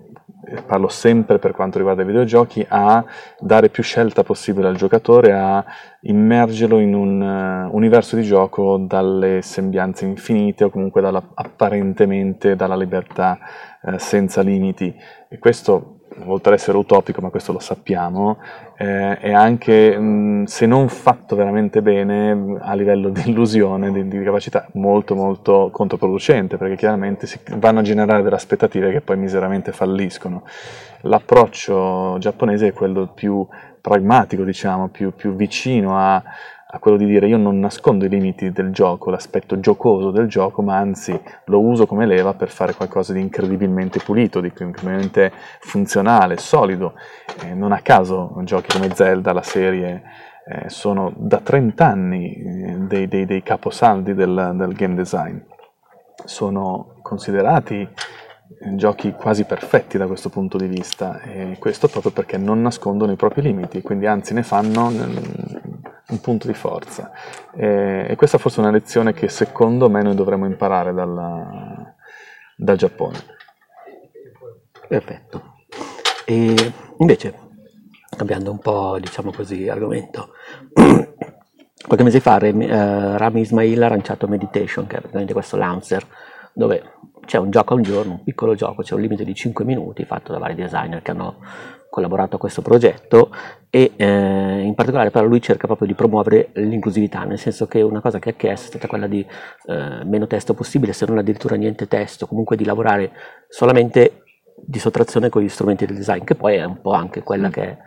parlo 0.67 0.89
sempre 0.89 1.39
per 1.39 1.53
quanto 1.53 1.79
riguarda 1.79 2.03
i 2.03 2.07
videogiochi, 2.07 2.65
a 2.69 3.05
dare 3.39 3.69
più 3.69 3.83
scelta 3.83 4.23
possibile 4.23 4.69
al 4.69 4.77
giocatore, 4.77 5.33
a 5.33 5.65
immergerlo 6.03 6.79
in 6.79 6.95
un 6.95 7.21
uh, 7.21 7.75
universo 7.75 8.17
di 8.17 8.23
gioco 8.23 8.79
dalle 8.79 9.43
sembianze 9.43 10.07
infinite 10.07 10.65
o 10.65 10.71
comunque 10.71 11.01
dalla, 11.01 11.23
apparentemente 11.35 12.57
dalla 12.57 12.77
libertà 12.77 13.39
uh, 13.83 13.99
senza 13.99 14.43
limiti. 14.43 14.95
E 15.29 15.39
questo 15.39 16.01
oltre 16.27 16.53
ad 16.53 16.59
essere 16.59 16.77
utopico, 16.77 17.21
ma 17.21 17.31
questo 17.31 17.53
lo 17.53 17.59
sappiamo, 17.59 18.39
eh, 18.77 19.19
è 19.19 19.33
anche, 19.33 19.97
mh, 19.97 20.45
se 20.45 20.67
non 20.67 20.89
fatto 20.89 21.37
veramente 21.37 21.83
bene, 21.83 22.59
a 22.61 22.75
livello 22.75 23.11
di 23.11 23.23
illusione, 23.27 23.93
di, 23.93 24.09
di, 24.09 24.23
capacità, 24.23 24.67
molto 24.75 25.15
molto 25.15 25.71
controproducente, 25.73 26.57
perché 26.57 26.77
chiaramente 26.77 27.27
si 27.27 27.39
vanno 27.57 27.81
a 27.81 27.83
generare 27.83 28.23
delle 28.23 28.35
aspettative 28.35 28.91
che 28.91 29.01
poi 29.01 29.17
miseramente 29.17 29.73
falliscono. 29.73 30.45
L'approccio 31.03 32.17
giapponese 32.19 32.69
è 32.69 32.73
quello 32.73 33.09
più 33.15 33.47
pragmatico, 33.81 34.45
diciamo, 34.45 34.89
più, 34.89 35.15
più 35.15 35.35
vicino 35.35 35.97
a, 35.97 36.23
a 36.73 36.79
quello 36.79 36.97
di 36.97 37.07
dire 37.07 37.27
io 37.27 37.37
non 37.37 37.59
nascondo 37.59 38.05
i 38.05 38.09
limiti 38.09 38.53
del 38.53 38.71
gioco, 38.71 39.11
l'aspetto 39.11 39.59
giocoso 39.59 40.11
del 40.13 40.29
gioco, 40.29 40.63
ma 40.63 40.77
anzi 40.77 41.19
lo 41.47 41.61
uso 41.61 41.87
come 41.87 42.07
leva 42.07 42.35
per 42.35 42.49
fare 42.49 42.75
qualcosa 42.75 43.13
di 43.13 43.21
incredibilmente 43.21 43.99
pulito, 43.99 44.41
di 44.41 44.53
incredibilmente 44.57 45.33
funzionale, 45.61 46.37
solido. 46.37 46.95
Eh, 47.45 47.55
non 47.55 47.73
a 47.73 47.81
caso 47.81 48.35
giochi 48.45 48.73
come 48.73 48.95
Zelda, 48.95 49.33
la 49.33 49.43
serie, 49.43 50.03
eh, 50.47 50.69
sono 50.69 51.13
da 51.17 51.39
30 51.39 51.85
anni 51.85 52.35
eh, 52.35 52.77
dei, 52.79 53.09
dei, 53.09 53.27
dei, 53.27 53.43
caposaldi 53.43 54.15
del, 54.15 54.53
del 54.55 54.73
game 54.73 54.95
design. 54.95 55.39
Sono 56.25 56.99
considerati 57.03 57.81
eh, 57.81 58.77
giochi 58.77 59.13
quasi 59.13 59.45
perfetti 59.45 59.99
da 59.99 60.07
questo 60.07 60.29
punto 60.29 60.57
di 60.57 60.69
vista 60.69 61.21
e 61.23 61.57
questo 61.59 61.89
proprio 61.89 62.13
perché 62.13 62.37
non 62.37 62.63
nascondono 62.63 63.11
i 63.11 63.17
propri 63.17 63.43
limiti, 63.43 63.83
quindi 63.83 64.07
anzi 64.07 64.35
ne 64.35 64.45
fanno 64.45 64.91
un 66.11 66.21
punto 66.21 66.47
di 66.47 66.55
forza. 66.55 67.11
E, 67.55 68.07
e 68.09 68.17
questa 68.17 68.39
forse 68.39 68.59
è 68.59 68.61
una 68.61 68.73
lezione 68.73 69.13
che 69.13 69.29
secondo 69.29 69.89
me 69.89 70.03
noi 70.03 70.15
dovremmo 70.15 70.47
imparare 70.47 70.93
dalla, 70.93 71.95
dal 72.57 72.77
Giappone. 72.77 73.19
Perfetto. 74.89 75.55
E 76.25 76.73
invece, 76.99 77.35
cambiando 78.17 78.51
un 78.51 78.59
po', 78.59 78.99
diciamo 79.01 79.33
così, 79.33 79.69
argomento, 79.69 80.31
qualche 80.75 82.05
mese 82.05 82.21
fa 82.21 82.39
eh, 82.39 83.19
Rami 83.19 83.41
Ismail 83.41 83.83
ha 83.83 83.89
lanciato 83.89 84.29
Meditation, 84.29 84.87
che 84.87 84.97
è 84.97 84.99
praticamente 84.99 85.33
questo 85.33 85.57
Lancer, 85.57 86.07
dove 86.53 86.83
c'è 87.31 87.39
un 87.39 87.51
gioco 87.53 87.75
al 87.75 87.81
giorno, 87.83 88.15
un 88.15 88.25
piccolo 88.25 88.57
gioco, 88.57 88.83
c'è 88.83 88.95
un 88.95 89.03
limite 89.03 89.23
di 89.23 89.37
5 89.37 89.65
minuti 89.65 90.05
fatto 90.05 90.33
da 90.33 90.39
vari 90.39 90.57
designer 90.57 91.01
che 91.01 91.13
hanno 91.13 91.37
collaborato 91.89 92.35
a 92.35 92.39
questo 92.41 92.61
progetto 92.61 93.31
e 93.71 93.93
eh, 93.95 94.63
in 94.63 94.75
particolare 94.75 95.13
però 95.13 95.27
lui 95.27 95.41
cerca 95.41 95.69
proprio 95.69 95.87
di 95.87 95.95
promuovere 95.95 96.49
l'inclusività, 96.55 97.23
nel 97.23 97.39
senso 97.39 97.69
che 97.69 97.83
una 97.83 98.01
cosa 98.01 98.19
che 98.19 98.31
ha 98.31 98.33
chiesto 98.33 98.67
è 98.67 98.69
stata 98.71 98.89
quella 98.89 99.07
di 99.07 99.25
eh, 99.67 100.05
meno 100.07 100.27
testo 100.27 100.55
possibile, 100.55 100.93
se 100.93 101.07
non 101.07 101.19
addirittura 101.19 101.55
niente 101.55 101.87
testo, 101.87 102.27
comunque 102.27 102.57
di 102.57 102.65
lavorare 102.65 103.13
solamente 103.49 104.25
di 104.57 104.81
sottrazione 104.81 105.29
con 105.29 105.43
gli 105.43 105.49
strumenti 105.49 105.87
del 105.87 105.95
design, 105.95 106.25
che 106.25 106.35
poi 106.35 106.57
è 106.57 106.65
un 106.65 106.81
po' 106.81 106.95
anche 106.95 107.23
quella 107.23 107.49
che 107.49 107.63
è 107.63 107.79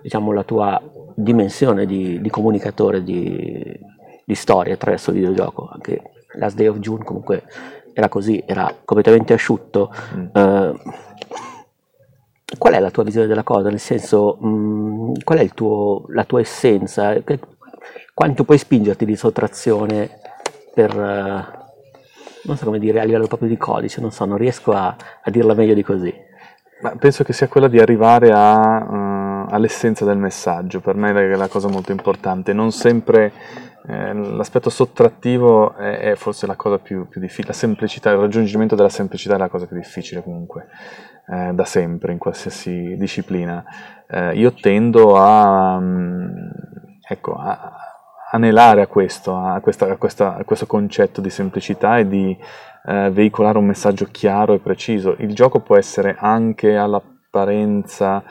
diciamo, 0.00 0.30
la 0.30 0.44
tua 0.44 0.80
dimensione 1.16 1.86
di, 1.86 2.20
di 2.20 2.30
comunicatore 2.30 3.02
di, 3.02 3.80
di 4.24 4.34
storia 4.36 4.74
attraverso 4.74 5.10
il 5.10 5.16
videogioco. 5.16 5.68
Anche 5.72 6.02
Last 6.34 6.56
Day 6.56 6.68
of 6.68 6.78
June 6.78 7.04
comunque 7.04 7.42
era 7.92 8.08
così, 8.08 8.42
era 8.46 8.74
completamente 8.84 9.32
asciutto. 9.32 9.92
Mm. 10.14 10.26
Eh, 10.32 10.74
qual 12.58 12.74
è 12.74 12.80
la 12.80 12.90
tua 12.90 13.02
visione 13.02 13.26
della 13.26 13.42
cosa? 13.42 13.68
Nel 13.68 13.80
senso, 13.80 14.36
mh, 14.36 15.22
qual 15.24 15.38
è 15.38 15.48
tuo, 15.48 16.04
la 16.08 16.24
tua 16.24 16.40
essenza? 16.40 17.14
Che, 17.22 17.38
quanto 18.14 18.44
puoi 18.44 18.58
spingerti 18.58 19.04
di 19.04 19.16
sottrazione 19.16 20.20
per, 20.74 20.90
eh, 20.90 21.60
non 22.44 22.56
so 22.56 22.64
come 22.64 22.78
dire, 22.78 23.00
a 23.00 23.04
livello 23.04 23.26
proprio 23.26 23.48
di 23.48 23.56
codice, 23.56 24.00
non 24.00 24.10
so, 24.10 24.24
non 24.24 24.36
riesco 24.36 24.72
a, 24.72 24.94
a 25.22 25.30
dirla 25.30 25.54
meglio 25.54 25.74
di 25.74 25.82
così. 25.82 26.14
Ma 26.82 26.96
penso 26.96 27.22
che 27.22 27.32
sia 27.32 27.48
quella 27.48 27.68
di 27.68 27.78
arrivare 27.78 28.32
a, 28.32 28.82
uh, 28.82 29.46
all'essenza 29.50 30.04
del 30.04 30.18
messaggio, 30.18 30.80
per 30.80 30.96
me 30.96 31.10
è 31.10 31.36
la 31.36 31.48
cosa 31.48 31.68
molto 31.68 31.92
importante. 31.92 32.52
Non 32.52 32.72
sempre 32.72 33.32
eh, 33.86 34.12
l'aspetto 34.14 34.70
sottrattivo 34.70 35.74
è, 35.74 35.98
è, 35.98 36.14
forse 36.14 36.46
la 36.46 36.54
cosa 36.54 36.78
più, 36.78 37.08
più, 37.08 37.20
difficile, 37.20 37.48
la 37.48 37.54
semplicità, 37.54 38.10
il 38.10 38.18
raggiungimento 38.18 38.74
della 38.76 38.88
semplicità 38.88 39.34
è 39.34 39.38
la 39.38 39.48
cosa 39.48 39.66
più 39.66 39.76
difficile 39.76 40.22
comunque, 40.22 40.68
eh, 41.28 41.52
da 41.52 41.64
sempre, 41.64 42.12
in 42.12 42.18
qualsiasi 42.18 42.96
disciplina. 42.96 43.64
Eh, 44.08 44.34
io 44.36 44.52
tendo 44.52 45.16
a, 45.16 45.76
um, 45.76 46.32
ecco, 47.08 47.34
a, 47.34 47.72
anelare 48.30 48.82
a 48.82 48.86
questo, 48.86 49.36
a, 49.36 49.58
questa, 49.60 49.90
a, 49.90 49.96
questa, 49.96 50.36
a, 50.36 50.44
questo 50.44 50.66
concetto 50.66 51.20
di 51.20 51.30
semplicità 51.30 51.98
e 51.98 52.06
di 52.06 52.36
eh, 52.84 53.10
veicolare 53.10 53.58
un 53.58 53.66
messaggio 53.66 54.06
chiaro 54.10 54.54
e 54.54 54.58
preciso. 54.58 55.16
Il 55.18 55.34
gioco 55.34 55.60
può 55.60 55.76
essere 55.76 56.16
anche 56.18 56.76
all'apparenza 56.76 58.22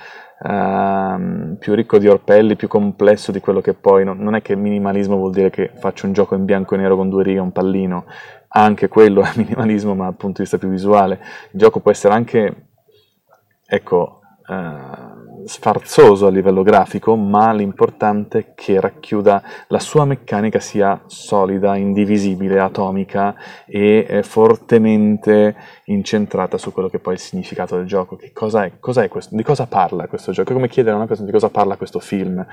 eh, 0.43 1.55
più 1.59 1.73
ricco 1.75 1.99
di 1.99 2.07
orpelli, 2.07 2.55
più 2.55 2.67
complesso 2.67 3.31
di 3.31 3.39
quello 3.39 3.61
che 3.61 3.73
poi 3.73 4.03
non, 4.03 4.17
non, 4.17 4.35
è 4.35 4.41
che 4.41 4.55
minimalismo 4.55 5.15
vuol 5.15 5.31
dire 5.31 5.49
che 5.51 5.71
faccio 5.75 6.07
un 6.07 6.13
gioco 6.13 6.33
in 6.35 6.45
bianco 6.45 6.73
e 6.73 6.77
nero 6.79 6.95
con 6.95 7.09
due 7.09 7.23
righe 7.23 7.37
e 7.37 7.41
un 7.41 7.51
pallino, 7.51 8.05
anche 8.47 8.87
quello 8.87 9.21
è 9.21 9.31
minimalismo 9.37 9.93
ma 9.93 10.05
dal 10.05 10.15
punto 10.15 10.37
di 10.37 10.43
vista 10.43 10.57
più 10.57 10.69
visuale. 10.69 11.19
Il 11.51 11.59
gioco 11.59 11.79
può 11.79 11.91
essere 11.91 12.13
anche, 12.13 12.67
ecco, 13.67 14.21
eh, 14.47 15.20
sfarzoso 15.45 16.27
a 16.27 16.29
livello 16.29 16.63
grafico, 16.63 17.15
ma 17.15 17.51
l'importante 17.51 18.39
è 18.39 18.45
che 18.55 18.79
racchiuda 18.79 19.43
la 19.67 19.79
sua 19.79 20.05
meccanica 20.05 20.59
sia 20.59 21.01
solida, 21.05 21.75
indivisibile, 21.75 22.59
atomica 22.59 23.35
e 23.65 24.05
eh, 24.07 24.23
fortemente 24.23 25.55
incentrata 25.85 26.57
su 26.57 26.71
quello 26.71 26.89
che 26.89 26.99
poi 26.99 27.13
è 27.13 27.17
il 27.17 27.21
significato 27.21 27.75
del 27.75 27.85
gioco. 27.85 28.17
Cosa 28.33 28.65
è, 28.65 28.73
cos'è 28.79 29.07
questo, 29.09 29.35
di 29.35 29.43
cosa 29.43 29.67
parla 29.67 30.07
questo 30.07 30.31
gioco? 30.31 30.51
È 30.51 30.53
come 30.53 30.69
chiedere 30.69 30.93
a 30.93 30.97
una 30.97 31.07
persona 31.07 31.27
di 31.27 31.33
cosa 31.33 31.49
parla 31.49 31.75
questo 31.75 31.99
film. 31.99 32.45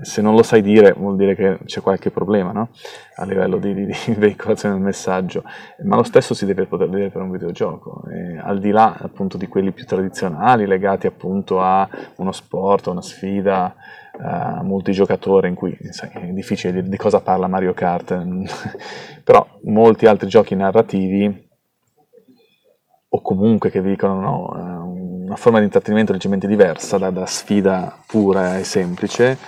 Se 0.00 0.22
non 0.22 0.34
lo 0.34 0.42
sai 0.42 0.62
dire 0.62 0.92
vuol 0.96 1.16
dire 1.16 1.34
che 1.34 1.58
c'è 1.64 1.80
qualche 1.80 2.10
problema 2.10 2.52
no? 2.52 2.70
a 3.16 3.24
livello 3.24 3.58
di, 3.58 3.74
di, 3.74 3.86
di, 3.86 4.14
veicolazione 4.18 4.74
del 4.74 4.82
messaggio, 4.82 5.44
ma 5.84 5.96
lo 5.96 6.02
stesso 6.02 6.34
si 6.34 6.46
deve 6.46 6.66
poter 6.66 6.88
vedere 6.88 7.10
per 7.10 7.22
un 7.22 7.30
videogioco. 7.30 8.02
E 8.10 8.38
al 8.38 8.58
di 8.58 8.70
là 8.70 8.96
appunto 8.98 9.36
di 9.36 9.46
quelli 9.46 9.72
più 9.72 9.86
tradizionali 9.86 10.66
legati 10.66 11.06
appunto 11.06 11.60
a 11.60 11.88
uno 12.16 12.29
sport, 12.32 12.86
a 12.86 12.90
una 12.90 13.02
sfida 13.02 13.74
uh, 14.12 14.62
multigiocatore 14.62 15.48
in 15.48 15.54
cui 15.54 15.76
sai, 15.90 16.10
è 16.10 16.26
difficile 16.26 16.72
dire 16.72 16.88
di 16.88 16.96
cosa 16.96 17.20
parla 17.20 17.46
Mario 17.46 17.74
Kart, 17.74 18.16
però 19.24 19.46
molti 19.62 20.06
altri 20.06 20.28
giochi 20.28 20.54
narrativi 20.54 21.48
o 23.12 23.20
comunque 23.22 23.70
che 23.70 23.82
dicono 23.82 24.20
no, 24.20 24.90
una 25.30 25.36
forma 25.36 25.58
di 25.58 25.64
intrattenimento 25.64 26.12
leggermente 26.12 26.46
diversa 26.46 26.98
da, 26.98 27.10
da 27.10 27.26
sfida 27.26 27.96
pura 28.06 28.58
e 28.58 28.64
semplice, 28.64 29.38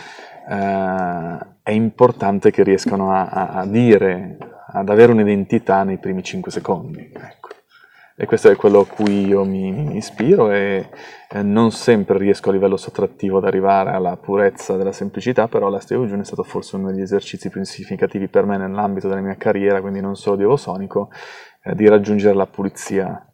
eh, 0.48 1.38
è 1.62 1.70
importante 1.70 2.50
che 2.50 2.62
riescano 2.62 3.12
a, 3.12 3.26
a, 3.26 3.48
a, 3.48 3.66
dire, 3.66 4.36
ad 4.72 4.88
avere 4.88 5.12
un'identità 5.12 5.84
nei 5.84 5.98
primi 5.98 6.22
5 6.22 6.50
secondi. 6.50 7.12
E 8.14 8.26
questo 8.26 8.50
è 8.50 8.56
quello 8.56 8.80
a 8.80 8.86
cui 8.86 9.26
io 9.26 9.44
mi, 9.44 9.96
ispiro 9.96 10.50
e 10.50 10.88
non 11.42 11.70
sempre 11.70 12.18
riesco 12.18 12.50
a 12.50 12.52
livello 12.52 12.76
sottrattivo 12.76 13.38
ad 13.38 13.44
arrivare 13.44 13.90
alla 13.90 14.16
purezza 14.16 14.76
della 14.76 14.92
semplicità, 14.92 15.48
però 15.48 15.70
la 15.70 15.80
Steve 15.80 16.06
June 16.06 16.20
è 16.20 16.24
stato 16.24 16.42
forse 16.42 16.76
uno 16.76 16.90
degli 16.90 17.00
esercizi 17.00 17.48
più 17.48 17.64
significativi 17.64 18.28
per 18.28 18.44
me 18.44 18.58
nell'ambito 18.58 19.08
della 19.08 19.22
mia 19.22 19.36
carriera, 19.36 19.80
quindi 19.80 20.00
non 20.00 20.14
solo 20.14 20.36
di 20.36 20.42
Evosonico, 20.42 21.10
eh, 21.62 21.74
di 21.74 21.88
raggiungere 21.88 22.34
la 22.34 22.46
pulizia 22.46 23.26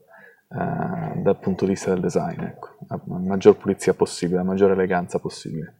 eh, 0.50 1.20
dal 1.20 1.38
punto 1.40 1.64
di 1.64 1.72
vista 1.72 1.90
del 1.90 2.00
design, 2.00 2.40
ecco. 2.40 2.76
la 2.86 3.00
maggior 3.06 3.56
pulizia 3.56 3.94
possibile, 3.94 4.38
la 4.38 4.44
maggiore 4.44 4.74
eleganza 4.74 5.18
possibile. 5.18 5.74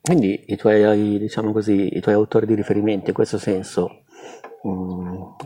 Quindi 0.00 0.44
i 0.46 0.56
tuoi, 0.56 1.18
diciamo 1.18 1.52
così, 1.52 1.96
i 1.96 2.00
tuoi 2.00 2.14
autori 2.14 2.46
di 2.46 2.54
riferimento 2.54 3.08
in 3.08 3.14
questo 3.14 3.38
senso, 3.38 4.04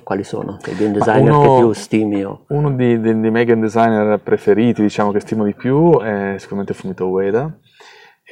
quali 0.02 0.24
sono? 0.24 0.58
I 0.66 0.76
game 0.76 0.92
designer 0.92 1.32
uno, 1.32 1.40
che 1.40 1.60
più 1.60 1.72
stimi? 1.72 2.24
O... 2.24 2.44
Uno 2.48 2.70
dei, 2.72 3.00
dei, 3.00 3.18
dei 3.18 3.30
miei 3.30 3.44
game 3.44 3.60
designer 3.60 4.18
preferiti, 4.20 4.82
diciamo 4.82 5.12
che 5.12 5.20
stimo 5.20 5.44
di 5.44 5.54
più, 5.54 5.98
è 6.00 6.34
sicuramente 6.38 6.74
Fumito 6.74 7.06
Ueda 7.06 7.58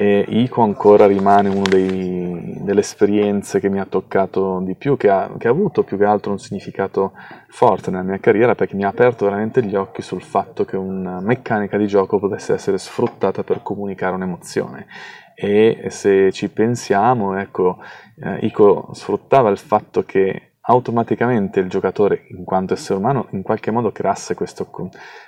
e 0.01 0.25
Ico 0.29 0.63
ancora 0.63 1.09
rimane 1.09 1.49
una 1.49 1.67
delle 1.69 2.79
esperienze 2.79 3.59
che 3.59 3.69
mi 3.69 3.81
ha 3.81 3.85
toccato 3.85 4.61
di 4.61 4.77
più, 4.77 4.97
che 4.97 5.11
ha, 5.11 5.29
che 5.37 5.49
ha, 5.49 5.51
avuto 5.51 5.83
più 5.83 5.99
che 5.99 6.05
altro 6.05 6.31
un 6.31 6.39
significato 6.39 7.15
forte 7.49 7.91
nella 7.91 8.05
mia 8.05 8.21
carriera 8.21 8.55
perché 8.55 8.77
mi 8.77 8.85
ha 8.85 8.89
aperto 8.89 9.25
veramente 9.25 9.61
gli 9.65 9.75
occhi 9.75 10.01
sul 10.01 10.23
fatto 10.23 10.65
che 10.65 10.77
una 10.77 11.19
meccanica 11.21 11.77
di 11.77 11.89
gioco 11.89 12.21
potesse 12.21 12.53
essere 12.53 12.79
sfruttata 12.79 13.43
per 13.43 13.61
comunicare 13.61 14.15
un'emozione. 14.15 14.87
E 15.35 15.87
se 15.89 16.31
ci 16.31 16.49
pensiamo, 16.49 17.37
ecco, 17.37 17.79
eh, 18.23 18.47
Ico 18.47 18.91
sfruttava 18.93 19.51
il 19.51 19.59
fatto 19.59 20.05
che 20.05 20.48
automaticamente 20.71 21.61
il 21.61 21.69
giocatore, 21.69 22.27
in 22.29 22.45
quanto 22.45 22.75
essere 22.75 22.99
umano, 22.99 23.29
in 23.31 23.43
qualche 23.43 23.71
modo 23.71 23.91
creasse 23.91 24.35
questo, 24.35 24.69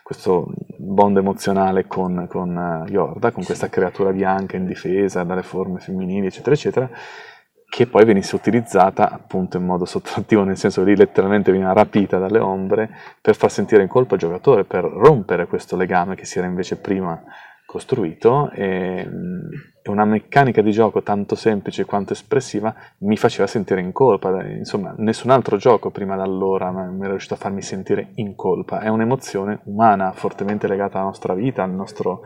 questo 0.03 0.53
bond 0.77 1.17
emozionale 1.17 1.87
con, 1.87 2.27
con 2.29 2.55
uh, 2.55 2.91
Yorda, 2.91 3.31
con 3.31 3.45
questa 3.45 3.71
creatura 3.71 4.13
bianca 4.13 4.57
indifesa, 4.57 5.25
dalle 5.25 5.43
forme 5.43 5.81
femminili, 5.81 6.27
eccetera, 6.27 6.55
eccetera, 6.55 6.91
che 7.71 7.87
poi 7.87 8.05
venisse 8.05 8.35
utilizzata 8.35 9.11
appunto 9.11 9.57
in 9.57 9.65
modo 9.65 9.87
sottrattivo, 9.87 10.45
nel 10.45 10.59
senso 10.59 10.85
che 10.85 10.95
letteralmente 10.95 11.53
veniva 11.53 11.73
rapita 11.73 12.19
dalle 12.19 12.39
ombre 12.39 12.91
per 13.23 13.35
far 13.35 13.51
sentire 13.51 13.81
in 13.81 13.89
colpa 13.89 14.17
il 14.17 14.21
giocatore, 14.21 14.65
per 14.65 14.85
rompere 14.85 15.47
questo 15.47 15.75
legame 15.75 16.17
che 16.17 16.27
si 16.27 16.37
era 16.37 16.47
invece 16.47 16.77
prima 16.77 17.19
costruito 17.65 18.51
e, 18.51 19.09
e, 19.83 19.91
una 19.91 20.05
meccanica 20.05 20.63
di 20.63 20.71
gioco 20.71 21.03
tanto 21.03 21.35
semplice 21.35 21.85
quanto 21.85 22.13
espressiva 22.13 22.75
mi 22.99 23.17
faceva 23.17 23.47
sentire 23.47 23.81
in 23.81 23.93
colpa. 23.93 24.45
Insomma, 24.47 24.95
nessun 24.99 25.31
altro 25.31 25.57
gioco 25.57 25.91
prima 25.91 26.17
da 26.17 26.23
allora 26.23 26.71
mi 26.71 27.01
era 27.01 27.11
riuscito 27.11 27.35
a 27.35 27.39
farmi 27.39 27.63
sentire 27.63 28.11
in 28.17 28.35
colpa. 28.35 28.81
È 28.81 28.89
un'emozione 28.89 29.61
umana, 29.65 30.13
fortemente 30.13 30.67
legata 30.69 30.99
alla 30.99 31.07
nostra 31.07 31.35
vita, 31.35 31.63
al 31.63 31.73
nostro 31.73 32.23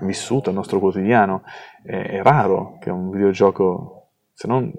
vissuto, 0.00 0.50
al 0.50 0.56
nostro 0.56 0.78
quotidiano. 0.78 1.42
È, 1.82 1.94
è 1.94 2.22
raro 2.22 2.78
che 2.80 2.90
un 2.90 3.10
videogioco, 3.10 4.10
se 4.32 4.46
non, 4.48 4.72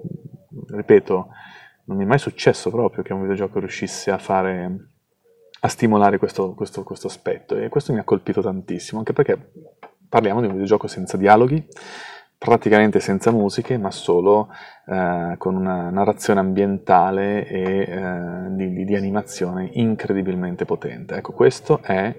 ripeto, 0.68 1.28
non 1.84 1.96
mi 1.96 2.04
è 2.04 2.06
mai 2.06 2.18
successo 2.18 2.70
proprio 2.70 3.02
che 3.02 3.12
un 3.12 3.20
videogioco 3.20 3.58
riuscisse 3.58 4.10
a 4.10 4.18
fare 4.18 4.90
a 5.60 5.68
stimolare 5.68 6.18
questo, 6.18 6.54
questo, 6.54 6.82
questo 6.82 7.06
aspetto 7.06 7.56
e 7.56 7.68
questo 7.68 7.92
mi 7.92 7.98
ha 7.98 8.04
colpito 8.04 8.42
tantissimo 8.42 8.98
anche 8.98 9.14
perché 9.14 9.52
parliamo 10.08 10.40
di 10.40 10.46
un 10.46 10.52
videogioco 10.52 10.86
senza 10.86 11.16
dialoghi, 11.16 11.66
praticamente 12.38 13.00
senza 13.00 13.30
musiche, 13.30 13.78
ma 13.78 13.90
solo 13.90 14.48
eh, 14.86 15.34
con 15.38 15.56
una 15.56 15.88
narrazione 15.88 16.40
ambientale 16.40 17.46
e 17.46 17.80
eh, 17.80 18.46
di, 18.50 18.84
di, 18.84 18.94
animazione 18.94 19.70
incredibilmente 19.72 20.66
potente. 20.66 21.14
Ecco, 21.16 21.32
questo 21.32 21.80
è, 21.82 22.14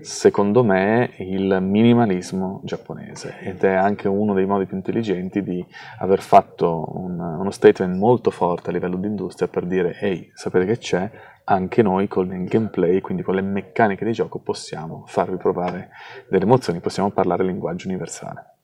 secondo 0.00 0.64
me, 0.64 1.10
il 1.18 1.58
minimalismo 1.60 2.60
giapponese 2.64 3.38
ed 3.40 3.62
è 3.62 3.74
anche 3.74 4.08
uno 4.08 4.32
dei 4.32 4.46
modi 4.46 4.64
più 4.64 4.76
intelligenti 4.76 5.42
di 5.42 5.64
aver 5.98 6.20
fatto 6.20 6.90
un, 6.96 7.20
uno 7.20 7.50
statement 7.50 7.94
molto 7.94 8.30
forte 8.30 8.70
a 8.70 8.72
livello 8.72 8.96
di 8.96 9.06
industria 9.06 9.48
per 9.48 9.66
dire, 9.66 9.98
ehi, 10.00 10.30
sapete 10.34 10.64
che 10.64 10.78
c'è? 10.78 11.10
Anche 11.44 11.82
noi 11.82 12.08
con 12.08 12.32
il 12.32 12.48
gameplay, 12.48 13.00
quindi 13.00 13.22
con 13.22 13.34
le 13.34 13.42
meccaniche 13.42 14.04
di 14.04 14.12
gioco, 14.12 14.38
possiamo 14.38 15.04
farvi 15.06 15.36
provare 15.36 15.90
delle 16.28 16.44
emozioni, 16.44 16.80
possiamo 16.80 17.10
parlare 17.10 17.42
il 17.42 17.50
linguaggio 17.50 17.88
universale. 17.88 18.57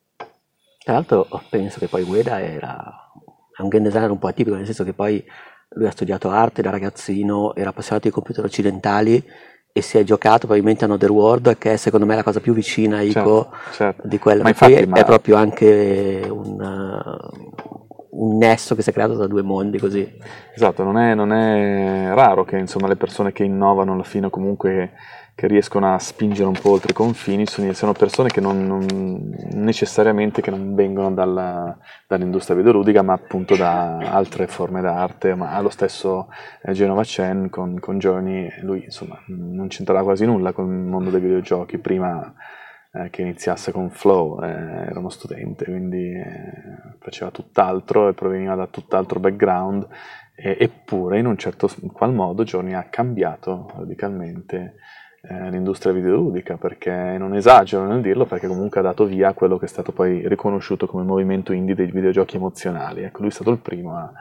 Tra 0.84 0.92
l'altro 0.92 1.26
penso 1.48 1.78
che 1.78 1.88
poi 1.88 2.02
Ueda 2.02 2.42
era, 2.42 3.10
è 3.56 3.62
un 3.62 3.68
game 3.68 3.84
designer 3.84 4.10
un 4.10 4.18
po' 4.18 4.26
atipico, 4.26 4.54
nel 4.54 4.66
senso 4.66 4.84
che 4.84 4.92
poi 4.92 5.24
lui 5.70 5.86
ha 5.86 5.90
studiato 5.90 6.28
arte 6.28 6.60
da 6.60 6.68
ragazzino, 6.68 7.54
era 7.54 7.70
appassionato 7.70 8.06
di 8.06 8.12
computer 8.12 8.44
occidentali 8.44 9.24
e 9.72 9.80
si 9.80 9.96
è 9.96 10.04
giocato 10.04 10.40
probabilmente 10.40 10.84
a 10.84 10.86
Another 10.86 11.10
World, 11.10 11.56
che 11.56 11.72
è 11.72 11.76
secondo 11.76 12.04
me 12.04 12.14
la 12.14 12.22
cosa 12.22 12.38
più 12.38 12.52
vicina 12.52 12.98
a 12.98 13.00
Ico 13.00 13.48
certo, 13.50 13.72
certo. 13.72 14.08
di 14.08 14.18
quella. 14.18 14.42
Ma 14.42 14.50
infatti, 14.50 14.74
poi 14.74 14.86
ma... 14.86 14.98
è 14.98 15.04
proprio 15.06 15.36
anche 15.36 16.22
un, 16.28 16.60
uh, 16.60 18.22
un, 18.22 18.36
nesso 18.36 18.74
che 18.74 18.82
si 18.82 18.90
è 18.90 18.92
creato 18.92 19.16
tra 19.16 19.26
due 19.26 19.42
mondi 19.42 19.78
così. 19.78 20.06
Esatto, 20.54 20.84
non 20.84 20.98
è, 20.98 21.14
non 21.14 21.32
è 21.32 22.12
raro 22.12 22.44
che 22.44 22.58
insomma, 22.58 22.88
le 22.88 22.96
persone 22.96 23.32
che 23.32 23.42
innovano 23.42 23.94
alla 23.94 24.04
fine 24.04 24.28
comunque 24.28 24.92
che 25.34 25.48
riescono 25.48 25.92
a 25.92 25.98
spingere 25.98 26.46
un 26.46 26.58
po' 26.60 26.70
oltre 26.70 26.92
i 26.92 26.94
confini 26.94 27.44
sono 27.46 27.92
persone 27.92 28.28
che 28.28 28.40
non, 28.40 28.66
non 28.66 29.34
necessariamente 29.52 30.40
che 30.40 30.50
non 30.50 30.74
vengono 30.76 31.12
dalla, 31.12 31.76
dall'industria 32.06 32.56
videoludica 32.56 33.02
ma 33.02 33.14
appunto 33.14 33.56
da 33.56 33.98
altre 33.98 34.46
forme 34.46 34.80
d'arte 34.80 35.34
ma 35.34 35.60
lo 35.60 35.70
stesso 35.70 36.28
eh, 36.62 36.72
Genova 36.72 37.02
Chen 37.02 37.50
con, 37.50 37.80
con 37.80 37.98
Journey 37.98 38.48
lui 38.60 38.84
insomma 38.84 39.20
non 39.26 39.66
c'entrava 39.66 40.04
quasi 40.04 40.24
nulla 40.24 40.52
con 40.52 40.66
il 40.66 40.70
mondo 40.70 41.10
dei 41.10 41.20
videogiochi 41.20 41.78
prima 41.78 42.32
eh, 42.92 43.10
che 43.10 43.22
iniziasse 43.22 43.72
con 43.72 43.90
Flow 43.90 44.40
eh, 44.40 44.46
era 44.46 45.00
uno 45.00 45.10
studente 45.10 45.64
quindi 45.64 46.12
eh, 46.12 46.94
faceva 47.00 47.32
tutt'altro 47.32 48.08
e 48.08 48.14
proveniva 48.14 48.54
da 48.54 48.68
tutt'altro 48.68 49.18
background 49.18 49.88
eppure 50.36 51.20
in 51.20 51.26
un 51.26 51.36
certo 51.36 51.70
qual 51.92 52.12
modo 52.12 52.42
Journey 52.42 52.72
ha 52.72 52.88
cambiato 52.90 53.70
radicalmente 53.76 54.74
eh, 55.26 55.50
l'industria 55.50 55.92
videoludica, 55.92 56.56
perché 56.56 56.90
non 56.90 57.34
esagero 57.34 57.86
nel 57.86 58.02
dirlo, 58.02 58.26
perché 58.26 58.46
comunque 58.46 58.80
ha 58.80 58.82
dato 58.82 59.06
via 59.06 59.28
a 59.28 59.32
quello 59.32 59.56
che 59.56 59.64
è 59.64 59.68
stato 59.68 59.92
poi 59.92 60.26
riconosciuto 60.28 60.86
come 60.86 61.02
movimento 61.02 61.52
indie 61.52 61.74
dei 61.74 61.90
videogiochi 61.90 62.36
emozionali. 62.36 63.02
Ecco, 63.02 63.20
lui 63.20 63.28
è 63.28 63.32
stato 63.32 63.50
il 63.50 63.58
primo 63.58 63.96
a, 63.96 64.12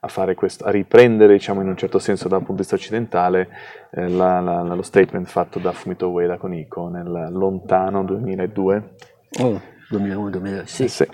a 0.00 0.08
fare 0.08 0.34
questo, 0.34 0.64
a 0.64 0.70
riprendere, 0.70 1.34
diciamo, 1.34 1.60
in 1.60 1.68
un 1.68 1.76
certo 1.76 2.00
senso 2.00 2.26
dal 2.26 2.38
punto 2.38 2.54
di 2.54 2.58
vista 2.60 2.74
occidentale, 2.74 3.48
eh, 3.92 4.08
la, 4.08 4.40
la, 4.40 4.62
lo 4.62 4.82
statement 4.82 5.26
fatto 5.28 5.60
da 5.60 5.72
Fumito 5.72 6.10
Ueda 6.10 6.38
con 6.38 6.52
Ico 6.52 6.88
nel 6.88 7.28
lontano 7.30 8.02
2002. 8.02 8.94
Oh, 9.40 9.60
2001-2002, 9.92 10.64
sì. 10.64 10.84
Eh, 10.84 10.88
sì. 10.88 11.08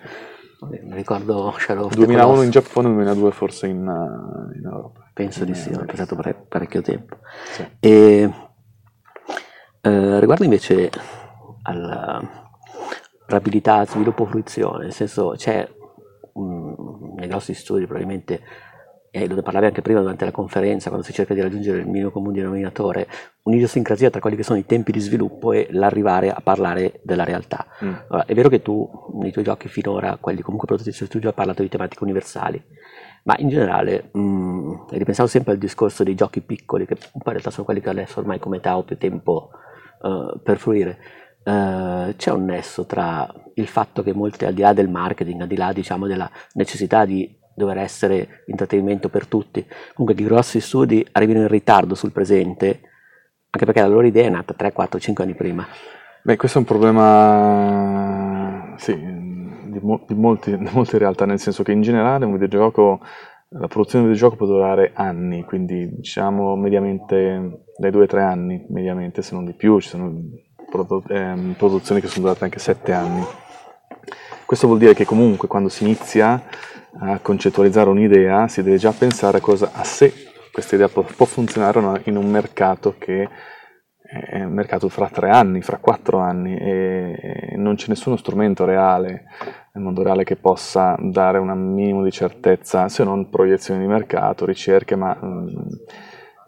Mi 0.64 0.94
ricordo 0.94 1.54
Shadow 1.58 1.90
2001 1.90 2.42
in 2.42 2.50
Giappone, 2.50 2.88
2002 2.88 3.30
forse 3.32 3.66
in, 3.66 3.80
in 4.56 4.64
Europa. 4.64 5.10
Penso 5.12 5.40
in 5.40 5.52
di 5.52 5.54
sì, 5.54 5.68
è 5.68 5.84
passato 5.84 6.16
parecchio 6.48 6.80
tempo. 6.80 7.18
Sì. 7.50 7.66
E 7.80 8.30
eh, 9.84 10.18
riguardo 10.18 10.44
invece 10.44 10.90
alla 11.62 12.20
rapidità, 13.26 13.84
sviluppo, 13.84 14.24
fruizione, 14.24 14.84
nel 14.84 14.92
senso 14.92 15.34
c'è 15.36 15.68
um, 16.32 17.14
nei 17.16 17.28
grossi 17.28 17.52
studi 17.52 17.84
probabilmente, 17.84 18.40
e 19.10 19.28
lo 19.28 19.42
parlavi 19.42 19.66
anche 19.66 19.82
prima 19.82 20.00
durante 20.00 20.24
la 20.24 20.30
conferenza, 20.30 20.88
quando 20.88 21.06
si 21.06 21.12
cerca 21.12 21.34
di 21.34 21.40
raggiungere 21.40 21.78
il 21.78 21.86
minimo 21.86 22.10
comune 22.10 22.36
denominatore, 22.36 23.06
un'idiosincrasia 23.42 24.10
tra 24.10 24.20
quelli 24.20 24.36
che 24.36 24.42
sono 24.42 24.58
i 24.58 24.66
tempi 24.66 24.90
di 24.90 25.00
sviluppo 25.00 25.52
e 25.52 25.68
l'arrivare 25.70 26.30
a 26.30 26.40
parlare 26.42 27.00
della 27.02 27.24
realtà. 27.24 27.66
Mm. 27.84 27.92
Allora, 28.08 28.24
è 28.24 28.34
vero 28.34 28.48
che 28.48 28.62
tu 28.62 28.90
nei 29.20 29.30
tuoi 29.30 29.44
giochi 29.44 29.68
finora, 29.68 30.16
quelli 30.16 30.40
comunque 30.40 30.66
prodotti 30.66 30.92
sul 30.92 31.06
studio, 31.06 31.28
hai 31.28 31.34
parlato 31.34 31.62
di 31.62 31.68
tematiche 31.68 32.02
universali, 32.02 32.60
ma 33.24 33.34
in 33.38 33.48
generale 33.48 34.08
mh, 34.12 34.20
mm, 34.20 34.74
ripensavo 34.88 35.28
sempre 35.28 35.52
al 35.52 35.58
discorso 35.58 36.02
dei 36.02 36.14
giochi 36.14 36.40
piccoli, 36.40 36.86
che 36.86 36.96
in 37.12 37.20
realtà 37.22 37.50
sono 37.50 37.64
quelli 37.64 37.80
che 37.80 37.90
adesso 37.90 38.18
ormai 38.18 38.40
come 38.40 38.56
età 38.56 38.76
ho 38.76 38.82
più 38.82 38.98
tempo 38.98 39.50
uh, 40.04 40.40
per 40.42 40.58
fruire. 40.58 40.99
Uh, 41.44 42.14
c'è 42.16 42.30
un 42.30 42.44
nesso 42.44 42.87
tra 42.87 43.30
il 43.54 43.66
fatto 43.66 44.02
che 44.02 44.14
molti, 44.14 44.44
al 44.44 44.54
di 44.54 44.62
là 44.62 44.73
del 44.73 44.88
marketing, 44.88 45.42
al 45.42 45.46
di 45.46 45.56
là 45.56 45.73
diciamo, 45.73 46.06
della 46.06 46.30
necessità 46.54 47.04
di 47.04 47.38
dover 47.54 47.78
essere 47.78 48.42
intrattenimento 48.46 49.08
per 49.08 49.26
tutti, 49.26 49.64
comunque 49.94 50.20
i 50.20 50.26
grossi 50.26 50.61
studi 50.61 51.06
arrivino 51.12 51.40
in 51.40 51.49
ritardo 51.49 51.94
sul 51.94 52.12
presente, 52.12 52.80
anche 53.50 53.64
perché 53.64 53.80
la 53.80 53.87
loro 53.87 54.06
idea 54.06 54.26
è 54.26 54.30
nata 54.30 54.54
3, 54.54 54.73
4, 54.73 54.99
5 54.99 55.25
anni 55.25 55.34
prima. 55.34 55.67
Beh, 56.23 56.36
questo 56.36 56.58
è 56.58 56.60
un 56.60 56.67
problema 56.67 58.75
sì, 58.78 58.97
di, 58.97 59.78
mo- 59.80 60.04
di, 60.06 60.14
molti, 60.14 60.56
di 60.56 60.69
molte 60.73 60.99
realtà, 60.99 61.26
nel 61.26 61.38
senso 61.38 61.62
che 61.62 61.73
in 61.73 61.82
generale 61.82 62.25
un 62.25 62.32
videogioco 62.32 63.00
la 63.56 63.69
produzione 63.69 64.04
del 64.04 64.14
videogioco 64.14 64.36
può 64.45 64.47
durare 64.47 64.90
anni, 64.95 65.45
quindi 65.45 65.88
diciamo 65.95 66.56
mediamente 66.56 67.67
dai 67.76 67.90
2-3 67.90 68.19
anni, 68.19 68.67
mediamente, 68.69 69.23
se 69.23 69.34
non 69.34 69.45
di 69.45 69.52
più, 69.52 69.78
ci 69.80 69.88
sono 69.88 70.12
produ- 70.71 71.08
ehm, 71.10 71.54
produzioni 71.56 72.00
che 72.00 72.08
sono 72.08 72.26
durate 72.26 72.45
anche 72.45 72.58
7 72.58 72.93
anni. 72.93 73.23
Questo 74.45 74.67
vuol 74.67 74.78
dire 74.78 74.95
che 74.95 75.04
comunque 75.04 75.49
quando 75.49 75.69
si 75.69 75.84
inizia 75.84 76.43
a 76.97 77.19
concettualizzare 77.21 77.88
un'idea 77.88 78.47
si 78.49 78.62
deve 78.62 78.76
già 78.76 78.93
pensare 78.93 79.38
a, 79.38 79.40
cosa, 79.40 79.71
a 79.73 79.84
se 79.84 80.12
questa 80.52 80.75
idea 80.75 80.88
può, 80.88 81.02
può 81.02 81.26
funzionare 81.26 82.02
in 82.04 82.17
un 82.17 82.30
mercato 82.30 82.95
che 82.99 83.28
è 84.04 84.43
un 84.43 84.52
mercato 84.52 84.88
fra 84.88 85.08
tre 85.08 85.30
anni, 85.30 85.62
fra 85.62 85.78
quattro 85.78 86.19
anni 86.19 86.56
e 86.56 87.54
non 87.56 87.75
c'è 87.75 87.86
nessuno 87.88 88.17
strumento 88.17 88.64
reale 88.64 89.25
nel 89.75 89.82
mondo 89.82 90.02
reale 90.02 90.23
che 90.23 90.37
possa 90.37 90.97
dare 91.00 91.39
un 91.39 91.50
minimo 91.50 92.04
di 92.04 92.13
certezza, 92.13 92.89
se 92.89 93.02
non 93.02 93.28
proiezioni 93.28 93.80
di 93.80 93.89
mercato, 93.89 94.45
ricerche, 94.45 94.95
ma 94.95 95.19
mm, 95.21 95.49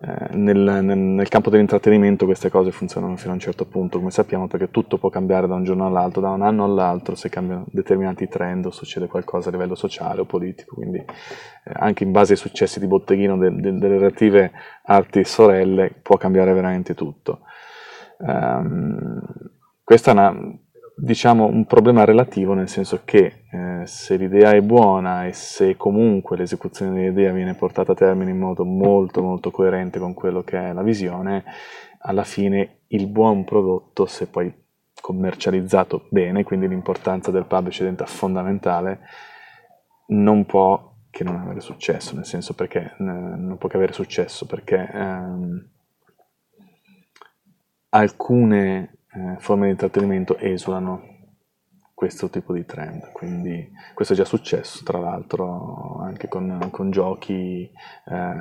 eh, 0.00 0.36
nel, 0.36 0.58
nel, 0.84 0.96
nel, 0.96 1.28
campo 1.28 1.50
dell'intrattenimento 1.50 2.24
queste 2.24 2.50
cose 2.50 2.70
funzionano 2.70 3.16
fino 3.16 3.32
a 3.32 3.34
un 3.34 3.40
certo 3.40 3.66
punto, 3.66 3.98
come 3.98 4.12
sappiamo, 4.12 4.46
perché 4.46 4.70
tutto 4.70 4.96
può 4.98 5.10
cambiare 5.10 5.48
da 5.48 5.54
un 5.54 5.64
giorno 5.64 5.86
all'altro, 5.86 6.20
da 6.20 6.28
un 6.28 6.42
anno 6.42 6.62
all'altro, 6.62 7.16
se 7.16 7.28
cambiano 7.28 7.66
determinati 7.72 8.28
trend 8.28 8.66
o 8.66 8.70
succede 8.70 9.08
qualcosa 9.08 9.48
a 9.48 9.52
livello 9.52 9.74
sociale 9.74 10.20
o 10.20 10.24
politico, 10.24 10.76
quindi 10.76 10.98
eh, 10.98 11.72
anche 11.72 12.04
in 12.04 12.12
base 12.12 12.34
ai 12.34 12.38
successi 12.38 12.78
di 12.78 12.86
botteghino 12.86 13.36
de, 13.38 13.50
de, 13.56 13.72
delle 13.76 13.98
relative 13.98 14.52
arti 14.84 15.24
sorelle 15.24 15.92
può 16.00 16.16
cambiare 16.16 16.52
veramente 16.52 16.94
tutto. 16.94 17.40
Um, 18.18 19.20
questa 19.82 20.10
è 20.10 20.14
una 20.14 20.32
diciamo 20.98 21.44
un 21.44 21.66
problema 21.66 22.04
relativo, 22.04 22.54
nel 22.54 22.68
senso 22.68 23.02
che 23.04 23.44
eh, 23.50 23.86
se 23.86 24.16
l'idea 24.16 24.52
è 24.52 24.62
buona 24.62 25.26
e 25.26 25.34
se 25.34 25.76
comunque 25.76 26.38
l'esecuzione 26.38 26.92
dell'idea 26.92 27.32
viene 27.32 27.54
portata 27.54 27.92
a 27.92 27.94
termine 27.94 28.30
in 28.30 28.38
modo 28.38 28.64
molto 28.64 29.20
molto 29.20 29.50
coerente 29.50 29.98
con 29.98 30.14
quello 30.14 30.42
che 30.42 30.58
è 30.58 30.72
la 30.72 30.82
visione, 30.82 31.44
alla 32.00 32.24
fine 32.24 32.80
il 32.88 33.08
buon 33.08 33.44
prodotto, 33.44 34.06
se 34.06 34.28
poi 34.28 34.52
commercializzato 34.98 36.06
bene, 36.08 36.44
quindi 36.44 36.66
l'importanza 36.66 37.30
del 37.30 37.44
publisher 37.44 37.82
diventa 37.82 38.06
fondamentale, 38.06 39.00
non 40.08 40.46
può 40.46 40.94
che 41.10 41.24
non 41.24 41.36
avere 41.36 41.60
successo, 41.60 42.14
nel 42.14 42.24
senso 42.24 42.54
perché 42.54 42.94
eh, 42.98 43.02
non 43.02 43.56
può 43.58 43.68
che 43.68 43.76
avere 43.76 43.92
successo 43.92 44.46
perché 44.46 44.90
ehm, 44.90 45.70
alcune 47.90 48.96
forme 49.38 49.66
di 49.66 49.70
intrattenimento 49.72 50.36
esulano 50.38 51.15
questo 51.96 52.28
tipo 52.28 52.52
di 52.52 52.66
trend, 52.66 53.10
quindi 53.12 53.72
questo 53.94 54.12
è 54.12 54.16
già 54.16 54.26
successo 54.26 54.84
tra 54.84 54.98
l'altro 54.98 55.96
anche 56.02 56.28
con, 56.28 56.68
con 56.70 56.90
giochi 56.90 57.62
eh, 58.04 58.32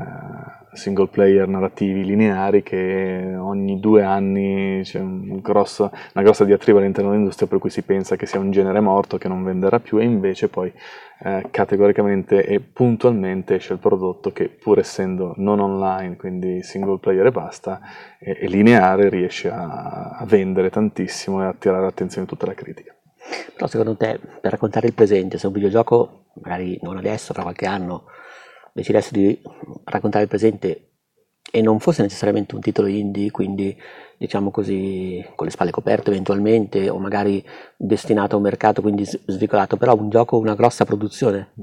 single 0.73 1.07
player 1.07 1.47
narrativi 1.47 2.03
lineari 2.03 2.63
che 2.63 3.33
ogni 3.37 3.79
due 3.79 4.03
anni 4.03 4.81
c'è 4.83 4.99
un 4.99 5.39
grosso, 5.39 5.89
una 6.13 6.23
grossa 6.25 6.43
diatriba 6.43 6.79
all'interno 6.79 7.11
dell'industria 7.11 7.47
per 7.47 7.59
cui 7.59 7.69
si 7.69 7.83
pensa 7.83 8.17
che 8.17 8.25
sia 8.25 8.41
un 8.41 8.51
genere 8.51 8.81
morto 8.81 9.17
che 9.17 9.29
non 9.29 9.41
venderà 9.41 9.79
più 9.79 9.99
e 9.99 10.03
invece 10.03 10.49
poi 10.49 10.69
eh, 11.19 11.47
categoricamente 11.49 12.45
e 12.45 12.59
puntualmente 12.59 13.55
esce 13.55 13.71
il 13.71 13.79
prodotto 13.79 14.33
che 14.33 14.49
pur 14.49 14.79
essendo 14.79 15.33
non 15.37 15.61
online, 15.61 16.17
quindi 16.17 16.61
single 16.61 16.99
player 16.99 17.27
e 17.27 17.31
basta, 17.31 17.79
è, 18.19 18.35
è 18.37 18.47
lineare, 18.47 19.07
riesce 19.07 19.49
a, 19.49 20.17
a 20.19 20.25
vendere 20.25 20.69
tantissimo 20.69 21.41
e 21.41 21.45
a 21.45 21.47
attirare 21.47 21.83
l'attenzione 21.83 22.25
di 22.25 22.31
tutta 22.33 22.47
la 22.47 22.53
critica. 22.53 22.94
Però 23.53 23.67
secondo 23.67 23.95
te, 23.95 24.19
per 24.41 24.51
raccontare 24.51 24.87
il 24.87 24.93
presente, 24.93 25.37
se 25.37 25.47
un 25.47 25.53
videogioco, 25.53 26.25
magari 26.41 26.77
non 26.81 26.97
adesso, 26.97 27.33
fra 27.33 27.43
qualche 27.43 27.65
anno, 27.65 28.05
decidesse 28.73 29.11
di 29.13 29.41
raccontare 29.85 30.23
il 30.23 30.29
presente 30.29 30.89
e 31.51 31.61
non 31.61 31.79
fosse 31.79 32.01
necessariamente 32.01 32.55
un 32.55 32.61
titolo 32.61 32.87
indie, 32.87 33.31
quindi 33.31 33.75
diciamo 34.17 34.51
così 34.51 35.25
con 35.35 35.45
le 35.45 35.51
spalle 35.51 35.71
coperte 35.71 36.09
eventualmente 36.09 36.89
o 36.89 36.99
magari 36.99 37.43
destinato 37.77 38.35
a 38.35 38.37
un 38.37 38.43
mercato 38.43 38.81
quindi 38.81 39.05
svicolato, 39.05 39.77
però 39.77 39.95
un 39.95 40.09
gioco, 40.09 40.37
una 40.37 40.55
grossa 40.55 40.83
produzione, 40.83 41.53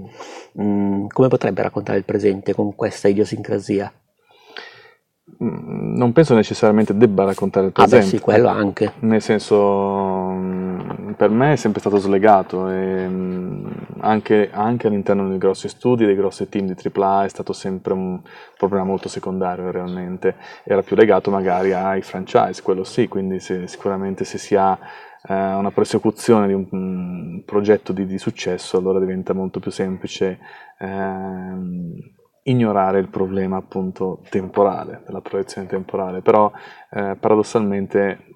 mm, 0.61 1.09
come 1.09 1.29
potrebbe 1.29 1.63
raccontare 1.63 1.99
il 1.99 2.05
presente 2.05 2.55
con 2.55 2.75
questa 2.75 3.09
idiosincrasia? 3.09 3.93
Mm, 5.43 5.97
non 5.97 6.13
penso 6.13 6.35
necessariamente 6.35 6.97
debba 6.97 7.25
raccontare 7.25 7.67
il 7.67 7.73
Ah 7.75 7.87
beh 7.87 7.89
presente. 7.89 8.17
sì, 8.17 8.23
quello 8.23 8.49
anche. 8.49 8.93
Nel 9.01 9.23
senso, 9.23 10.31
mm, 10.31 11.13
per 11.13 11.31
me 11.31 11.53
è 11.53 11.57
sempre 11.57 11.81
stato 11.81 11.97
slegato, 11.99 12.69
e, 12.69 13.07
mm, 13.09 13.67
anche, 14.01 14.51
anche 14.53 14.87
all'interno 14.87 15.29
dei 15.29 15.39
grossi 15.39 15.69
studi, 15.69 16.05
dei 16.05 16.15
grossi 16.15 16.49
team 16.49 16.67
di 16.67 16.75
AAA 16.75 17.25
è 17.25 17.29
stato 17.29 17.53
sempre 17.53 17.93
un 17.93 18.21
problema 18.57 18.85
molto 18.85 19.09
secondario 19.09 19.71
realmente, 19.71 20.37
era 20.65 20.83
più 20.83 20.97
legato 20.97 21.31
magari 21.31 21.73
ai 21.73 22.03
franchise, 22.03 22.63
quello 22.63 22.85
sì, 22.85 23.09
quindi 23.09 23.41
se- 23.41 23.67
sicuramente 23.69 24.25
se 24.25 24.39
si 24.39 24.55
ha 24.55 24.79
eh, 25.29 25.35
una 25.55 25.71
persecuzione 25.71 26.47
di 26.49 26.53
un, 26.53 26.67
mm, 26.75 27.39
progetto 27.45 27.93
di, 27.93 28.07
di 28.07 28.19
successo 28.19 28.77
allora 28.77 28.99
diventa 28.99 29.33
molto 29.33 29.61
più 29.61 29.71
semplice 29.71 30.39
ehm, 30.79 31.95
ignorare 32.45 32.99
il 32.99 33.09
problema 33.09 33.57
appunto 33.57 34.21
temporale, 34.29 35.03
della 35.07 35.21
proiezione 35.21 35.67
temporale, 35.67 36.23
però 36.23 36.51
eh, 36.91 37.17
paradossalmente 37.19 38.27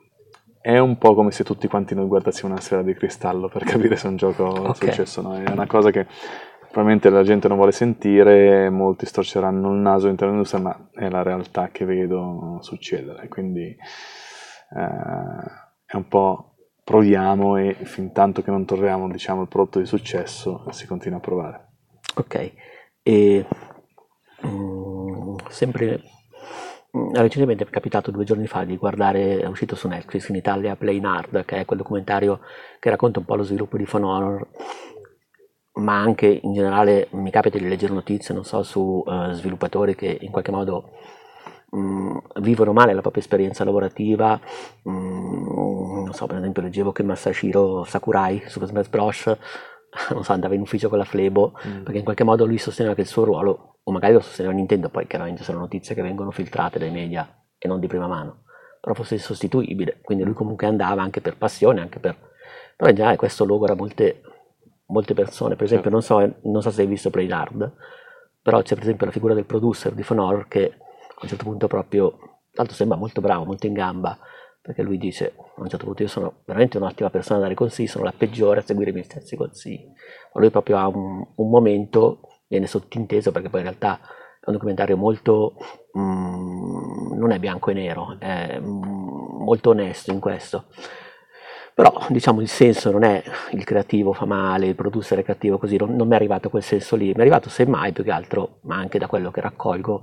è 0.60 0.78
un 0.78 0.98
po' 0.98 1.14
come 1.14 1.30
se 1.30 1.44
tutti 1.44 1.68
quanti 1.68 1.94
noi 1.94 2.06
guardassimo 2.06 2.50
una 2.50 2.60
sfera 2.60 2.82
di 2.82 2.94
cristallo 2.94 3.48
per 3.48 3.64
capire 3.64 3.96
se 3.96 4.08
un 4.08 4.16
gioco 4.16 4.46
ha 4.46 4.68
Ok. 4.70 4.76
successo 4.76 5.20
o 5.20 5.22
no, 5.22 5.34
è 5.36 5.50
una 5.50 5.66
cosa 5.66 5.90
che 5.90 6.06
probabilmente 6.60 7.08
la 7.08 7.22
gente 7.22 7.48
non 7.48 7.56
vuole 7.56 7.72
sentire, 7.72 8.68
molti 8.68 9.06
storceranno 9.06 9.72
il 9.72 9.78
naso 9.78 10.06
all'interno 10.06 10.34
dell'industria, 10.34 10.62
ma 10.62 10.88
è 10.92 11.08
la 11.08 11.22
realtà 11.22 11.68
che 11.72 11.84
vedo 11.84 12.58
succedere, 12.60 13.28
quindi 13.28 13.64
eh, 13.64 13.76
è 15.86 15.96
un 15.96 16.08
po' 16.08 16.56
proviamo 16.84 17.56
e 17.56 17.76
fin 17.82 18.12
tanto 18.12 18.42
che 18.42 18.50
non 18.50 18.64
troviamo 18.64 19.08
diciamo, 19.08 19.42
il 19.42 19.48
prodotto 19.48 19.78
di 19.78 19.86
successo 19.86 20.64
si 20.70 20.86
continua 20.86 21.18
a 21.18 21.20
provare. 21.20 21.66
Ok, 22.16 22.52
e 23.02 23.46
sempre 25.50 26.02
mm, 26.96 27.14
recentemente 27.14 27.64
è 27.64 27.68
capitato 27.68 28.10
due 28.10 28.24
giorni 28.24 28.46
fa 28.46 28.64
di 28.64 28.76
guardare, 28.76 29.40
è 29.40 29.46
uscito 29.46 29.74
su 29.76 29.88
Netflix 29.88 30.28
in 30.28 30.36
Italia 30.36 30.76
Plain 30.76 31.04
Hard, 31.04 31.44
che 31.44 31.56
è 31.58 31.64
quel 31.64 31.78
documentario 31.78 32.40
che 32.78 32.90
racconta 32.90 33.18
un 33.18 33.24
po' 33.24 33.36
lo 33.36 33.42
sviluppo 33.42 33.76
di 33.76 33.84
Phone 33.84 34.46
ma 35.76 36.00
anche 36.00 36.26
in 36.26 36.52
generale 36.52 37.08
mi 37.12 37.30
capita 37.30 37.58
di 37.58 37.68
leggere 37.68 37.92
notizie, 37.92 38.34
non 38.34 38.44
so, 38.44 38.62
su 38.62 39.04
eh, 39.06 39.32
sviluppatori 39.34 39.94
che 39.94 40.18
in 40.20 40.30
qualche 40.30 40.50
modo 40.50 40.90
mm, 41.76 42.16
vivono 42.40 42.72
male 42.72 42.94
la 42.94 43.00
propria 43.00 43.22
esperienza 43.22 43.64
lavorativa. 43.64 44.40
Mm, 44.88 46.04
non 46.04 46.12
so, 46.12 46.26
per 46.26 46.36
esempio 46.36 46.62
leggevo 46.62 46.92
che 46.92 47.02
Masashiro 47.02 47.84
Sakurai 47.84 48.42
su 48.46 48.64
Smash 48.64 48.88
Bros. 48.88 49.36
Non 50.10 50.22
so, 50.24 50.32
andava 50.32 50.54
in 50.54 50.60
ufficio 50.60 50.88
con 50.88 50.98
la 50.98 51.04
Flebo 51.04 51.52
perché 51.82 51.98
in 51.98 52.04
qualche 52.04 52.24
modo 52.24 52.44
lui 52.44 52.58
sosteneva 52.58 52.94
che 52.94 53.02
il 53.02 53.06
suo 53.06 53.24
ruolo, 53.24 53.78
o 53.82 53.92
magari 53.92 54.12
lo 54.12 54.20
sosteneva 54.20 54.54
Nintendo, 54.54 54.88
poi 54.88 55.06
chiaramente 55.06 55.42
sono 55.42 55.58
notizie 55.58 55.94
che 55.94 56.02
vengono 56.02 56.30
filtrate 56.30 56.78
dai 56.78 56.90
media 56.90 57.44
e 57.58 57.68
non 57.68 57.80
di 57.80 57.86
prima 57.86 58.06
mano, 58.06 58.44
però 58.80 58.94
fosse 58.94 59.14
insostituibile, 59.14 60.00
quindi 60.02 60.24
lui 60.24 60.34
comunque 60.34 60.66
andava 60.66 61.02
anche 61.02 61.20
per 61.20 61.36
passione, 61.36 61.80
anche 61.80 61.98
per... 61.98 62.16
però 62.76 62.90
in 62.90 62.96
generale 62.96 63.16
questo 63.16 63.44
logora 63.44 63.74
molte, 63.74 64.22
molte 64.86 65.14
persone, 65.14 65.56
per 65.56 65.64
esempio 65.64 65.90
non 65.90 66.02
so, 66.02 66.18
non 66.42 66.62
so 66.62 66.70
se 66.70 66.82
hai 66.82 66.86
visto 66.86 67.10
Play 67.10 67.30
Hard, 67.30 67.72
però 68.42 68.62
c'è 68.62 68.74
per 68.74 68.84
esempio 68.84 69.06
la 69.06 69.12
figura 69.12 69.34
del 69.34 69.44
producer 69.44 69.92
di 69.92 70.04
Honor 70.06 70.46
che 70.48 70.74
a 70.78 71.20
un 71.22 71.28
certo 71.28 71.44
punto 71.44 71.66
proprio, 71.66 72.10
tra 72.10 72.28
l'altro 72.62 72.76
sembra 72.76 72.96
molto 72.96 73.20
bravo, 73.20 73.44
molto 73.44 73.66
in 73.66 73.72
gamba, 73.72 74.18
perché 74.66 74.82
lui 74.82 74.98
dice 74.98 75.32
a 75.36 75.60
un 75.60 75.68
certo 75.68 75.84
punto 75.84 76.02
io 76.02 76.08
sono 76.08 76.40
veramente 76.44 76.76
un'ottima 76.76 77.08
persona 77.08 77.38
a 77.38 77.42
dare 77.42 77.54
consigli, 77.54 77.86
sono 77.86 78.02
la 78.02 78.12
peggiore 78.16 78.58
a 78.58 78.62
seguire 78.64 78.90
i 78.90 78.92
miei 78.92 79.04
stessi 79.04 79.36
consigli, 79.36 79.86
ma 80.32 80.40
lui 80.40 80.50
proprio 80.50 80.76
ha 80.78 80.88
un, 80.88 81.24
un 81.36 81.48
momento, 81.48 82.22
viene 82.48 82.66
sottinteso 82.66 83.30
perché 83.30 83.48
poi 83.48 83.60
in 83.60 83.66
realtà 83.66 84.00
è 84.40 84.46
un 84.46 84.54
documentario 84.54 84.96
molto, 84.96 85.54
mm, 85.96 87.16
non 87.16 87.30
è 87.30 87.38
bianco 87.38 87.70
e 87.70 87.74
nero, 87.74 88.16
è 88.18 88.58
mm, 88.58 89.44
molto 89.44 89.70
onesto 89.70 90.10
in 90.10 90.18
questo. 90.18 90.64
Però 91.72 91.92
diciamo 92.08 92.40
il 92.40 92.48
senso 92.48 92.90
non 92.90 93.04
è 93.04 93.22
il 93.52 93.62
creativo 93.62 94.12
fa 94.12 94.24
male, 94.24 94.66
il 94.66 94.74
producer 94.74 95.18
è 95.20 95.22
cattivo 95.22 95.58
così, 95.58 95.76
non, 95.76 95.94
non 95.94 96.08
mi 96.08 96.14
è 96.14 96.16
arrivato 96.16 96.50
quel 96.50 96.64
senso 96.64 96.96
lì, 96.96 97.06
mi 97.06 97.14
è 97.14 97.20
arrivato 97.20 97.48
semmai 97.50 97.92
più 97.92 98.02
che 98.02 98.10
altro, 98.10 98.58
ma 98.62 98.74
anche 98.74 98.98
da 98.98 99.06
quello 99.06 99.30
che 99.30 99.40
raccolgo, 99.40 100.02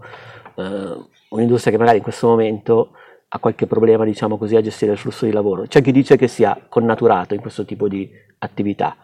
eh, 0.56 0.98
un'industria 1.32 1.74
che 1.74 1.78
magari 1.78 1.98
in 1.98 2.04
questo 2.04 2.28
momento 2.28 2.92
ha 3.36 3.40
qualche 3.40 3.66
problema, 3.66 4.06
diciamo 4.06 4.38
così, 4.38 4.56
a 4.56 4.62
gestire 4.62 4.92
il 4.92 4.98
flusso 4.98 5.26
di 5.26 5.32
lavoro. 5.32 5.64
C'è 5.64 5.82
chi 5.82 5.92
dice 5.92 6.18
che 6.18 6.28
sia 6.28 6.66
connaturato 6.70 7.34
in 7.34 7.42
questo 7.42 7.66
tipo 7.66 7.88
di 7.88 8.08
attività 8.38 8.96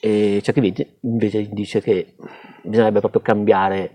e 0.00 0.40
c'è 0.42 0.52
chi 0.52 0.86
invece 1.02 1.48
dice 1.50 1.80
che 1.80 2.14
bisognerebbe 2.62 2.98
proprio 2.98 3.20
cambiare 3.20 3.90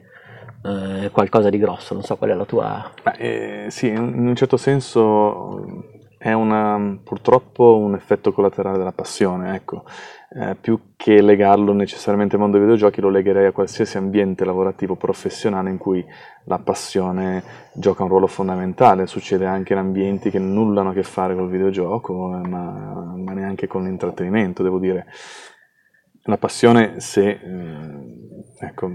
eh, 0.64 1.10
qualcosa 1.12 1.50
di 1.50 1.58
grosso, 1.58 1.94
non 1.94 2.04
so 2.04 2.16
qual 2.16 2.30
è 2.30 2.34
la 2.34 2.46
tua... 2.46 2.90
Ma, 3.04 3.16
eh, 3.18 3.66
sì, 3.70 3.88
in 3.90 4.28
un 4.28 4.36
certo 4.36 4.56
senso 4.56 5.95
è 6.26 6.34
una, 6.34 6.98
purtroppo 7.04 7.78
un 7.78 7.94
effetto 7.94 8.34
collaterale 8.34 8.80
della 8.80 8.92
passione, 8.92 9.54
ecco. 9.54 9.84
Eh, 10.32 10.56
più 10.56 10.96
che 10.96 11.22
legarlo 11.22 11.72
necessariamente 11.72 12.34
al 12.34 12.42
mondo 12.42 12.58
dei 12.58 12.66
videogiochi, 12.66 13.00
lo 13.00 13.10
legherei 13.10 13.46
a 13.46 13.52
qualsiasi 13.52 13.98
ambiente 13.98 14.44
lavorativo 14.44 14.96
professionale 14.96 15.70
in 15.70 15.78
cui 15.78 16.04
la 16.46 16.58
passione 16.58 17.44
gioca 17.76 18.02
un 18.02 18.10
ruolo 18.10 18.26
fondamentale. 18.26 19.06
Succede 19.06 19.46
anche 19.46 19.74
in 19.74 19.80
ambienti 19.80 20.32
che 20.32 20.40
nulla 20.40 20.82
hanno 20.82 20.90
a 20.90 20.94
che 20.94 21.04
fare 21.04 21.36
col 21.36 21.48
videogioco, 21.48 22.36
eh, 22.36 22.48
ma, 22.48 23.14
ma 23.16 23.34
neanche 23.34 23.68
con 23.68 23.84
l'intrattenimento, 23.84 24.64
devo 24.64 24.80
dire. 24.80 25.06
La 26.24 26.40
passione, 26.40 27.00
se 27.02 27.30
eh, 27.30 28.66
ecco, 28.66 28.90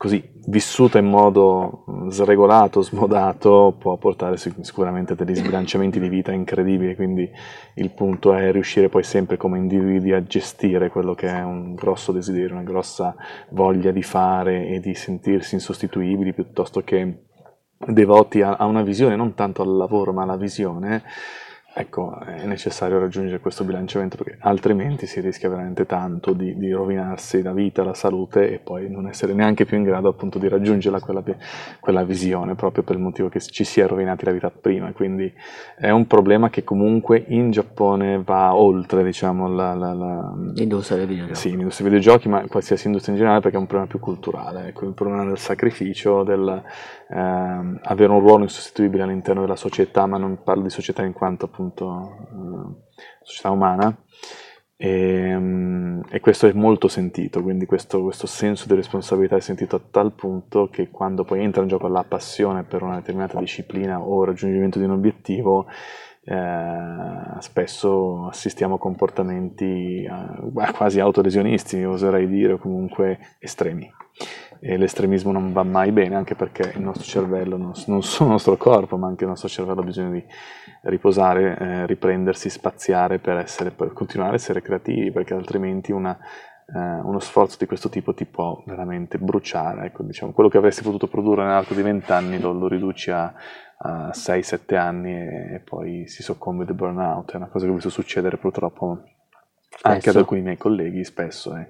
così 0.00 0.32
vissuta 0.46 0.96
in 0.96 1.04
modo 1.04 1.84
mm, 1.90 2.08
sregolato, 2.08 2.80
smodato, 2.80 3.76
può 3.78 3.98
portare 3.98 4.38
sic- 4.38 4.64
sicuramente 4.64 5.12
a 5.12 5.16
degli 5.16 5.34
sbilanciamenti 5.34 6.00
di 6.00 6.08
vita 6.08 6.32
incredibili, 6.32 6.94
quindi 6.96 7.30
il 7.74 7.90
punto 7.90 8.32
è 8.32 8.50
riuscire 8.50 8.88
poi 8.88 9.02
sempre 9.02 9.36
come 9.36 9.58
individui 9.58 10.14
a 10.14 10.24
gestire 10.24 10.88
quello 10.88 11.14
che 11.14 11.28
è 11.28 11.42
un 11.42 11.74
grosso 11.74 12.12
desiderio, 12.12 12.54
una 12.54 12.62
grossa 12.62 13.14
voglia 13.50 13.90
di 13.90 14.02
fare 14.02 14.68
e 14.68 14.80
di 14.80 14.94
sentirsi 14.94 15.56
insostituibili 15.56 16.32
piuttosto 16.32 16.80
che 16.80 17.24
devoti 17.76 18.40
a, 18.40 18.54
a 18.54 18.64
una 18.64 18.80
visione, 18.80 19.16
non 19.16 19.34
tanto 19.34 19.60
al 19.60 19.76
lavoro 19.76 20.14
ma 20.14 20.22
alla 20.22 20.38
visione. 20.38 21.02
Ecco, 21.72 22.18
è 22.18 22.44
necessario 22.46 22.98
raggiungere 22.98 23.38
questo 23.38 23.62
bilanciamento 23.62 24.16
perché 24.16 24.36
altrimenti 24.40 25.06
si 25.06 25.20
rischia 25.20 25.48
veramente 25.48 25.86
tanto 25.86 26.32
di, 26.32 26.56
di 26.56 26.72
rovinarsi 26.72 27.42
la 27.42 27.52
vita, 27.52 27.84
la 27.84 27.94
salute 27.94 28.50
e 28.52 28.58
poi 28.58 28.90
non 28.90 29.06
essere 29.06 29.34
neanche 29.34 29.64
più 29.64 29.76
in 29.76 29.84
grado 29.84 30.08
appunto 30.08 30.40
di 30.40 30.48
raggiungere 30.48 30.98
quella, 30.98 31.22
quella 31.78 32.02
visione 32.02 32.56
proprio 32.56 32.82
per 32.82 32.96
il 32.96 33.02
motivo 33.02 33.28
che 33.28 33.38
ci 33.40 33.62
si 33.62 33.80
è 33.80 33.86
rovinati 33.86 34.24
la 34.24 34.32
vita 34.32 34.50
prima. 34.50 34.92
Quindi 34.92 35.32
è 35.76 35.90
un 35.90 36.08
problema 36.08 36.50
che 36.50 36.64
comunque 36.64 37.24
in 37.28 37.52
Giappone 37.52 38.20
va 38.20 38.52
oltre, 38.52 39.04
diciamo, 39.04 39.48
la, 39.48 39.72
la, 39.74 39.92
la 39.92 40.34
L'industria 40.54 40.98
del 40.98 41.06
videogioco. 41.06 41.38
sì, 41.38 41.50
l'industria 41.50 41.88
dei 41.88 41.98
videogiochi, 41.98 42.28
ma 42.28 42.44
qualsiasi 42.48 42.86
industria 42.88 43.14
in 43.14 43.20
generale 43.20 43.42
perché 43.42 43.56
è 43.56 43.60
un 43.60 43.66
problema 43.66 43.88
più 43.88 44.00
culturale, 44.00 44.66
ecco, 44.68 44.86
il 44.86 44.92
problema 44.92 45.24
del 45.24 45.38
sacrificio, 45.38 46.24
del 46.24 46.62
ehm, 47.10 47.80
avere 47.82 48.12
un 48.12 48.20
ruolo 48.20 48.44
insostituibile 48.44 49.02
all'interno 49.02 49.42
della 49.42 49.56
società, 49.56 50.06
ma 50.06 50.18
non 50.18 50.42
parlo 50.42 50.62
di 50.62 50.70
società 50.70 51.02
in 51.04 51.12
quanto 51.12 51.46
appunto 51.46 52.26
eh, 52.30 53.04
società 53.22 53.50
umana, 53.50 53.96
e, 54.76 55.36
mm, 55.38 56.00
e 56.10 56.20
questo 56.20 56.46
è 56.46 56.52
molto 56.52 56.88
sentito, 56.88 57.42
quindi 57.42 57.66
questo, 57.66 58.02
questo 58.02 58.26
senso 58.26 58.66
di 58.66 58.74
responsabilità 58.74 59.36
è 59.36 59.40
sentito 59.40 59.76
a 59.76 59.80
tal 59.90 60.12
punto 60.12 60.68
che 60.70 60.88
quando 60.88 61.24
poi 61.24 61.42
entra 61.42 61.60
in 61.60 61.68
gioco 61.68 61.86
la 61.88 62.04
passione 62.04 62.62
per 62.62 62.82
una 62.82 62.94
determinata 62.96 63.38
disciplina 63.38 64.00
o 64.00 64.22
il 64.22 64.28
raggiungimento 64.28 64.78
di 64.78 64.84
un 64.86 64.92
obiettivo, 64.92 65.66
eh, 66.24 67.40
spesso 67.40 68.28
assistiamo 68.28 68.76
a 68.76 68.78
comportamenti 68.78 70.02
eh, 70.02 70.70
quasi 70.72 71.00
autolesionisti, 71.00 71.84
oserei 71.84 72.26
dire, 72.26 72.54
o 72.54 72.58
comunque 72.58 73.18
estremi. 73.38 73.90
E 74.62 74.76
l'estremismo 74.76 75.32
non 75.32 75.52
va 75.52 75.62
mai 75.62 75.90
bene, 75.90 76.16
anche 76.16 76.34
perché 76.34 76.72
il 76.76 76.82
nostro 76.82 77.04
cervello, 77.04 77.56
non, 77.56 77.72
non 77.86 78.02
solo 78.02 78.28
il 78.28 78.32
nostro 78.32 78.56
corpo, 78.58 78.98
ma 78.98 79.06
anche 79.06 79.24
il 79.24 79.30
nostro 79.30 79.48
cervello 79.48 79.80
ha 79.80 79.84
bisogno 79.84 80.10
di 80.10 80.24
riposare, 80.82 81.56
eh, 81.58 81.86
riprendersi, 81.86 82.50
spaziare 82.50 83.18
per, 83.18 83.38
essere, 83.38 83.70
per 83.70 83.94
continuare 83.94 84.32
a 84.32 84.34
essere 84.34 84.60
creativi, 84.60 85.10
perché 85.12 85.32
altrimenti 85.32 85.92
una, 85.92 86.18
eh, 86.74 86.78
uno 86.78 87.18
sforzo 87.20 87.56
di 87.58 87.66
questo 87.66 87.88
tipo 87.88 88.12
ti 88.12 88.26
può 88.26 88.62
veramente 88.66 89.16
bruciare. 89.18 89.86
Ecco, 89.86 90.02
diciamo, 90.02 90.32
quello 90.32 90.50
che 90.50 90.58
avresti 90.58 90.82
potuto 90.82 91.08
produrre 91.08 91.44
nell'arco 91.44 91.74
di 91.74 91.82
20 91.82 92.12
anni 92.12 92.38
lo, 92.38 92.52
lo 92.52 92.68
riduci 92.68 93.10
a, 93.10 93.32
a 93.78 94.10
6-7 94.12 94.76
anni 94.76 95.12
e, 95.12 95.54
e, 95.54 95.60
poi 95.60 96.06
si 96.06 96.22
soccombe 96.22 96.66
di 96.66 96.74
burnout. 96.74 97.32
È 97.32 97.36
una 97.36 97.48
cosa 97.48 97.64
che 97.64 97.70
ho 97.70 97.74
visto 97.74 97.88
succedere 97.90 98.36
purtroppo 98.36 99.02
anche 99.82 100.00
Spesso. 100.00 100.10
ad 100.10 100.16
alcuni 100.16 100.42
miei 100.42 100.58
colleghi 100.58 101.02
spesso. 101.02 101.56
eh. 101.56 101.66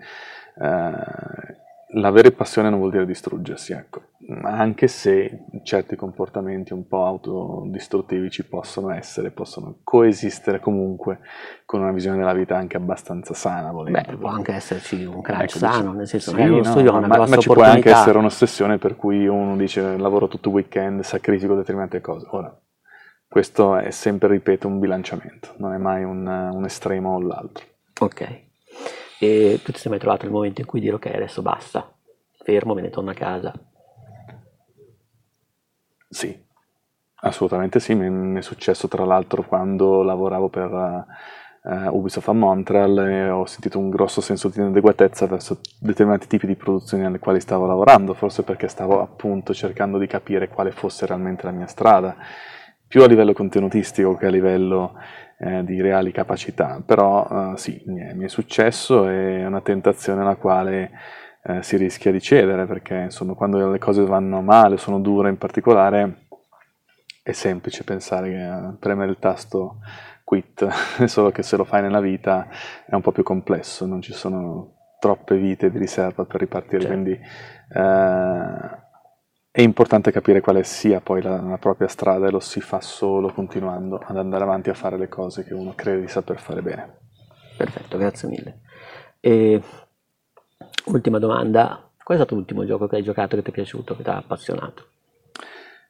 Eh, 0.61 1.68
l'avere 1.92 2.33
passione 2.33 2.70
non 2.70 2.79
vuol 2.79 2.90
dire 2.90 3.07
distruggersi, 3.07 3.72
ecco. 3.72 4.03
Anche 4.42 4.87
se 4.87 5.46
certi 5.64 5.96
comportamenti 5.96 6.72
un 6.72 6.87
po' 6.87 7.05
autodistruttivi 7.05 8.31
ci 8.31 8.44
possono 8.46 8.90
essere, 8.90 9.31
possono 9.31 9.79
coesistere 9.83 10.61
comunque 10.61 11.20
con 11.64 11.81
una 11.81 11.90
visione 11.90 12.18
della 12.18 12.33
vita 12.33 12.57
anche 12.57 12.76
abbastanza 12.76 13.35
sana. 13.35 13.72
Beh, 13.72 14.16
può 14.18 14.29
anche 14.29 14.53
esserci 14.53 15.05
un 15.05 15.20
crunch 15.20 15.42
Ecco, 15.42 15.59
sano, 15.59 15.83
dice- 15.83 15.96
nel 15.96 16.07
senso 16.07 16.31
sì, 16.31 16.37
che 16.37 16.46
lo 16.46 16.57
no, 16.59 16.64
studio 16.64 16.92
è 16.92 16.96
una 16.96 17.07
ma, 17.09 17.14
grossa 17.16 17.35
ma 17.35 17.40
ci 17.40 17.48
può 17.48 17.62
anche 17.62 17.90
essere 17.90 18.18
un'ossessione 18.18 18.79
per 18.79 18.96
cui 18.96 19.26
uno 19.26 19.57
dice 19.57 19.96
lavoro 19.96 20.29
tutto 20.29 20.48
il 20.48 20.55
weekend, 20.55 21.00
sacrifico 21.03 21.57
determinate 21.57 22.00
cose. 22.00 22.26
Ora, 22.31 22.57
questo 23.26 23.76
è 23.76 23.90
sempre, 23.90 24.29
ripeto, 24.29 24.68
un 24.68 24.79
bilanciamento, 24.79 25.55
non 25.57 25.72
è 25.72 25.79
mai 25.79 26.05
un, 26.05 26.26
un 26.26 26.64
estremo 26.64 27.14
o 27.14 27.20
l'altro. 27.20 27.64
Ok. 28.00 28.48
E 29.22 29.61
tu 29.62 29.70
ti 29.70 29.78
sei 29.78 29.90
mai 29.90 30.00
trovato 30.00 30.24
il 30.24 30.33
momento 30.33 30.62
in 30.62 30.66
cui 30.66 30.80
dire 30.80 30.94
ok, 30.94 31.06
adesso 31.14 31.42
basta, 31.42 31.92
fermo, 32.42 32.72
me 32.72 32.80
ne 32.80 32.88
torno 32.88 33.11
a 33.11 33.14
casa. 33.14 33.52
Sì, 36.09 36.42
assolutamente 37.16 37.80
sì, 37.80 37.94
mi, 37.94 38.38
è 38.38 38.42
successo 38.42 38.88
tra 38.88 39.04
l'altro 39.04 39.42
quando 39.42 40.02
lavoravo 40.02 40.48
per 40.48 41.06
eh, 41.64 41.88
Ubisoft 41.88 42.28
a 42.28 42.33
Montreal 42.33 42.98
e 42.98 43.28
ho 43.28 43.44
sentito 43.44 43.78
un 43.78 43.90
grosso 43.90 44.22
senso 44.22 44.48
di 44.48 44.59
inadeguatezza 44.59 45.26
verso 45.26 45.61
determinati 45.78 46.26
tipi 46.26 46.46
di 46.46 46.56
produzioni 46.56 47.04
alle 47.04 47.18
quali 47.18 47.40
stavo 47.40 47.66
lavorando, 47.66 48.14
forse 48.14 48.42
perché 48.42 48.68
stavo 48.68 49.02
appunto 49.02 49.52
cercando 49.52 49.98
di 49.98 50.06
capire 50.06 50.48
quale 50.48 50.70
fosse 50.70 51.04
realmente 51.04 51.44
la 51.44 51.52
mia 51.52 51.66
strada, 51.66 52.16
più 52.87 53.02
a 53.02 53.06
livello 53.06 53.35
contenutistico 53.35 54.16
che 54.16 54.26
a 54.26 54.30
livello 54.30 54.94
eh, 55.40 55.64
di 55.64 55.81
reali 55.81 56.12
capacità, 56.12 56.83
però 56.85 57.53
eh, 57.53 57.57
sì, 57.57 57.83
mi 57.87 58.00
è, 58.00 58.12
mi 58.12 58.26
è 58.26 58.29
successo 58.29 59.09
e 59.09 59.40
è 59.40 59.46
una 59.46 59.62
tentazione 59.62 60.20
alla 60.20 60.37
quale 60.37 60.90
eh, 61.42 61.62
si 61.62 61.76
rischia 61.79 62.12
di 62.12 62.20
cedere, 62.20 62.66
perché 62.66 62.94
insomma 62.94 63.33
quando 63.35 63.70
le 63.70 63.79
cose 63.79 64.05
vanno 64.05 64.42
male, 64.42 64.76
sono 64.76 65.00
dure 65.00 65.31
in 65.31 65.38
particolare, 65.38 66.26
è 67.22 67.33
semplice 67.33 67.85
pensare 67.85 68.29
che 68.31 68.46
eh, 68.46 68.76
premere 68.79 69.11
il 69.11 69.18
tasto 69.18 69.79
quit, 70.24 70.68
solo 71.07 71.31
che 71.31 71.42
se 71.42 71.57
lo 71.57 71.64
fai 71.64 71.81
nella 71.83 72.00
vita 72.00 72.48
è 72.87 72.94
un 72.94 73.00
po' 73.00 73.12
più 73.12 73.22
complesso, 73.22 73.87
non 73.87 74.03
ci 74.03 74.12
sono 74.12 74.76
troppe 75.00 75.37
vite 75.38 75.70
di 75.70 75.79
riserva 75.79 76.24
per 76.26 76.40
ripartire, 76.40 76.83
Certo. 76.83 76.94
quindi 76.94 77.12
eh, 77.12 78.88
è 79.52 79.62
importante 79.62 80.12
capire 80.12 80.40
quale 80.40 80.62
sia 80.62 81.00
poi 81.00 81.22
la, 81.22 81.40
la 81.40 81.58
propria 81.58 81.88
strada 81.88 82.28
e 82.28 82.30
lo 82.30 82.38
si 82.38 82.60
fa 82.60 82.80
solo 82.80 83.32
continuando 83.32 83.98
ad 83.98 84.16
andare 84.16 84.44
avanti 84.44 84.70
a 84.70 84.74
fare 84.74 84.96
le 84.96 85.08
cose 85.08 85.44
che 85.44 85.54
uno 85.54 85.74
crede 85.74 86.02
di 86.02 86.08
saper 86.08 86.38
fare 86.38 86.62
bene. 86.62 86.98
Perfetto, 87.56 87.98
grazie 87.98 88.28
mille. 88.28 88.60
E 89.18 89.60
ultima 90.86 91.18
domanda, 91.18 91.90
qual 92.02 92.16
è 92.16 92.20
stato 92.20 92.36
l'ultimo 92.36 92.64
gioco 92.64 92.86
che 92.86 92.96
hai 92.96 93.02
giocato 93.02 93.36
che 93.36 93.42
ti 93.42 93.50
è 93.50 93.52
piaciuto, 93.52 93.96
che 93.96 94.02
ti 94.04 94.08
ha 94.08 94.16
appassionato? 94.18 94.86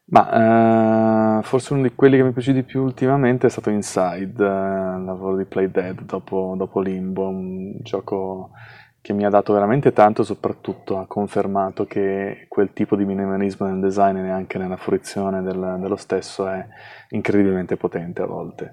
Ma 0.06 1.38
eh, 1.38 1.42
forse 1.42 1.72
uno 1.74 1.82
di 1.82 1.94
quelli 1.94 2.16
che 2.16 2.24
mi 2.24 2.32
piace 2.32 2.52
di 2.52 2.64
più 2.64 2.82
ultimamente 2.82 3.46
è 3.46 3.50
stato 3.50 3.70
Inside, 3.70 4.42
eh, 4.42 4.96
il 4.96 5.04
lavoro 5.04 5.36
di 5.36 5.44
Playdead 5.44 6.02
dopo, 6.02 6.54
dopo 6.56 6.80
Limbo, 6.80 7.28
un 7.28 7.76
gioco 7.82 8.50
che 9.02 9.12
mi 9.12 9.24
ha 9.24 9.30
dato 9.30 9.52
veramente 9.52 9.92
tanto, 9.92 10.22
soprattutto 10.22 10.98
ha 10.98 11.06
confermato 11.06 11.86
che 11.86 12.46
quel 12.48 12.72
tipo 12.72 12.96
di 12.96 13.04
minimalismo 13.04 13.66
nel 13.66 13.80
design 13.80 14.16
e 14.16 14.22
neanche 14.22 14.58
nella 14.58 14.76
fruizione 14.76 15.42
del- 15.42 15.78
dello 15.80 15.96
stesso 15.96 16.46
è 16.48 16.66
incredibilmente 17.10 17.76
potente 17.76 18.22
a 18.22 18.26
volte. 18.26 18.72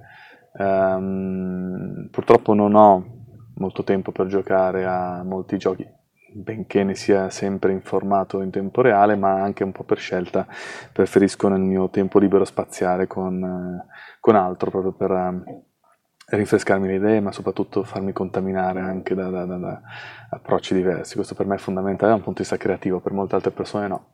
Ehm, 0.60 2.10
purtroppo 2.12 2.54
non 2.54 2.76
ho 2.76 3.06
molto 3.56 3.84
tempo 3.84 4.12
per 4.12 4.28
giocare 4.28 4.86
a 4.86 5.24
molti 5.24 5.58
giochi, 5.58 5.88
benché 6.34 6.84
ne 6.84 6.96
sia 6.96 7.30
sempre 7.30 7.72
informato 7.72 8.42
in 8.42 8.50
tempo 8.52 8.82
reale, 8.82 9.16
ma 9.16 9.42
anche 9.42 9.64
un 9.64 9.72
po' 9.72 9.84
per 9.84 9.98
scelta 9.98 10.46
preferisco 10.92 11.48
nel 11.48 11.62
mio 11.62 11.90
tempo 11.90 12.20
libero 12.20 12.46
spaziare 12.46 13.08
con, 13.08 13.44
eh, 13.44 13.86
con 14.20 14.36
altro, 14.36 14.70
proprio 14.70 14.92
per 14.92 15.12
eh, 15.12 15.62
rinfrescarmi 16.30 16.88
le 16.88 16.96
idee, 16.96 17.22
ma 17.22 17.32
soprattutto 17.32 17.84
farmi 17.84 18.12
contaminare 18.12 18.82
anche 18.82 19.16
da, 19.16 19.30
da- 19.30 19.46
da- 19.46 19.58
da 19.58 19.82
approcci 20.32 20.74
diversi. 20.74 21.16
Questo 21.16 21.36
per 21.36 21.46
me 21.46 21.56
è 21.56 21.60
fondamentale 21.60 22.10
da 22.12 22.18
un 22.18 22.24
punto 22.24 22.42
di 22.42 22.48
vista 22.50 22.62
creativo, 22.62 23.00
per 23.00 23.14
molte 23.14 23.36
altre 23.36 23.52
persone 23.52 23.88
no. 23.88 24.14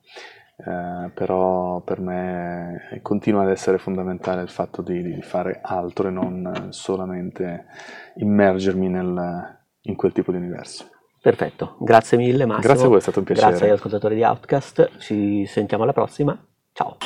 Eh, 0.56 1.10
però 1.16 1.80
per 1.82 2.00
me 2.00 3.00
continua 3.02 3.42
ad 3.42 3.50
essere 3.50 3.80
fondamentale 3.80 4.44
il 4.44 4.50
fatto 4.50 4.84
di, 4.84 5.02
di 5.02 5.22
fare 5.24 5.60
altro 5.64 6.08
e 6.10 6.12
non 6.12 6.68
solamente 6.70 7.66
immergermi 8.18 8.88
nel- 8.88 9.58
in 9.82 9.96
quel 9.96 10.12
tipo 10.12 10.32
di 10.32 10.38
universo. 10.38 10.90
Perfetto, 11.20 11.78
grazie 11.80 12.18
mille 12.18 12.46
Massimo. 12.46 12.62
Grazie 12.68 12.86
a 12.86 12.90
voi, 12.90 12.98
è 12.98 13.02
stato 13.02 13.20
un 13.20 13.26
piacere. 13.26 13.48
Grazie 13.50 13.66
agli 13.68 13.74
ascoltatori 13.74 14.16
di 14.16 14.24
Outcast, 14.24 14.98
ci 15.00 15.46
sentiamo 15.48 15.84
alla 15.84 15.94
prossima. 15.94 16.38
Ciao. 16.74 16.98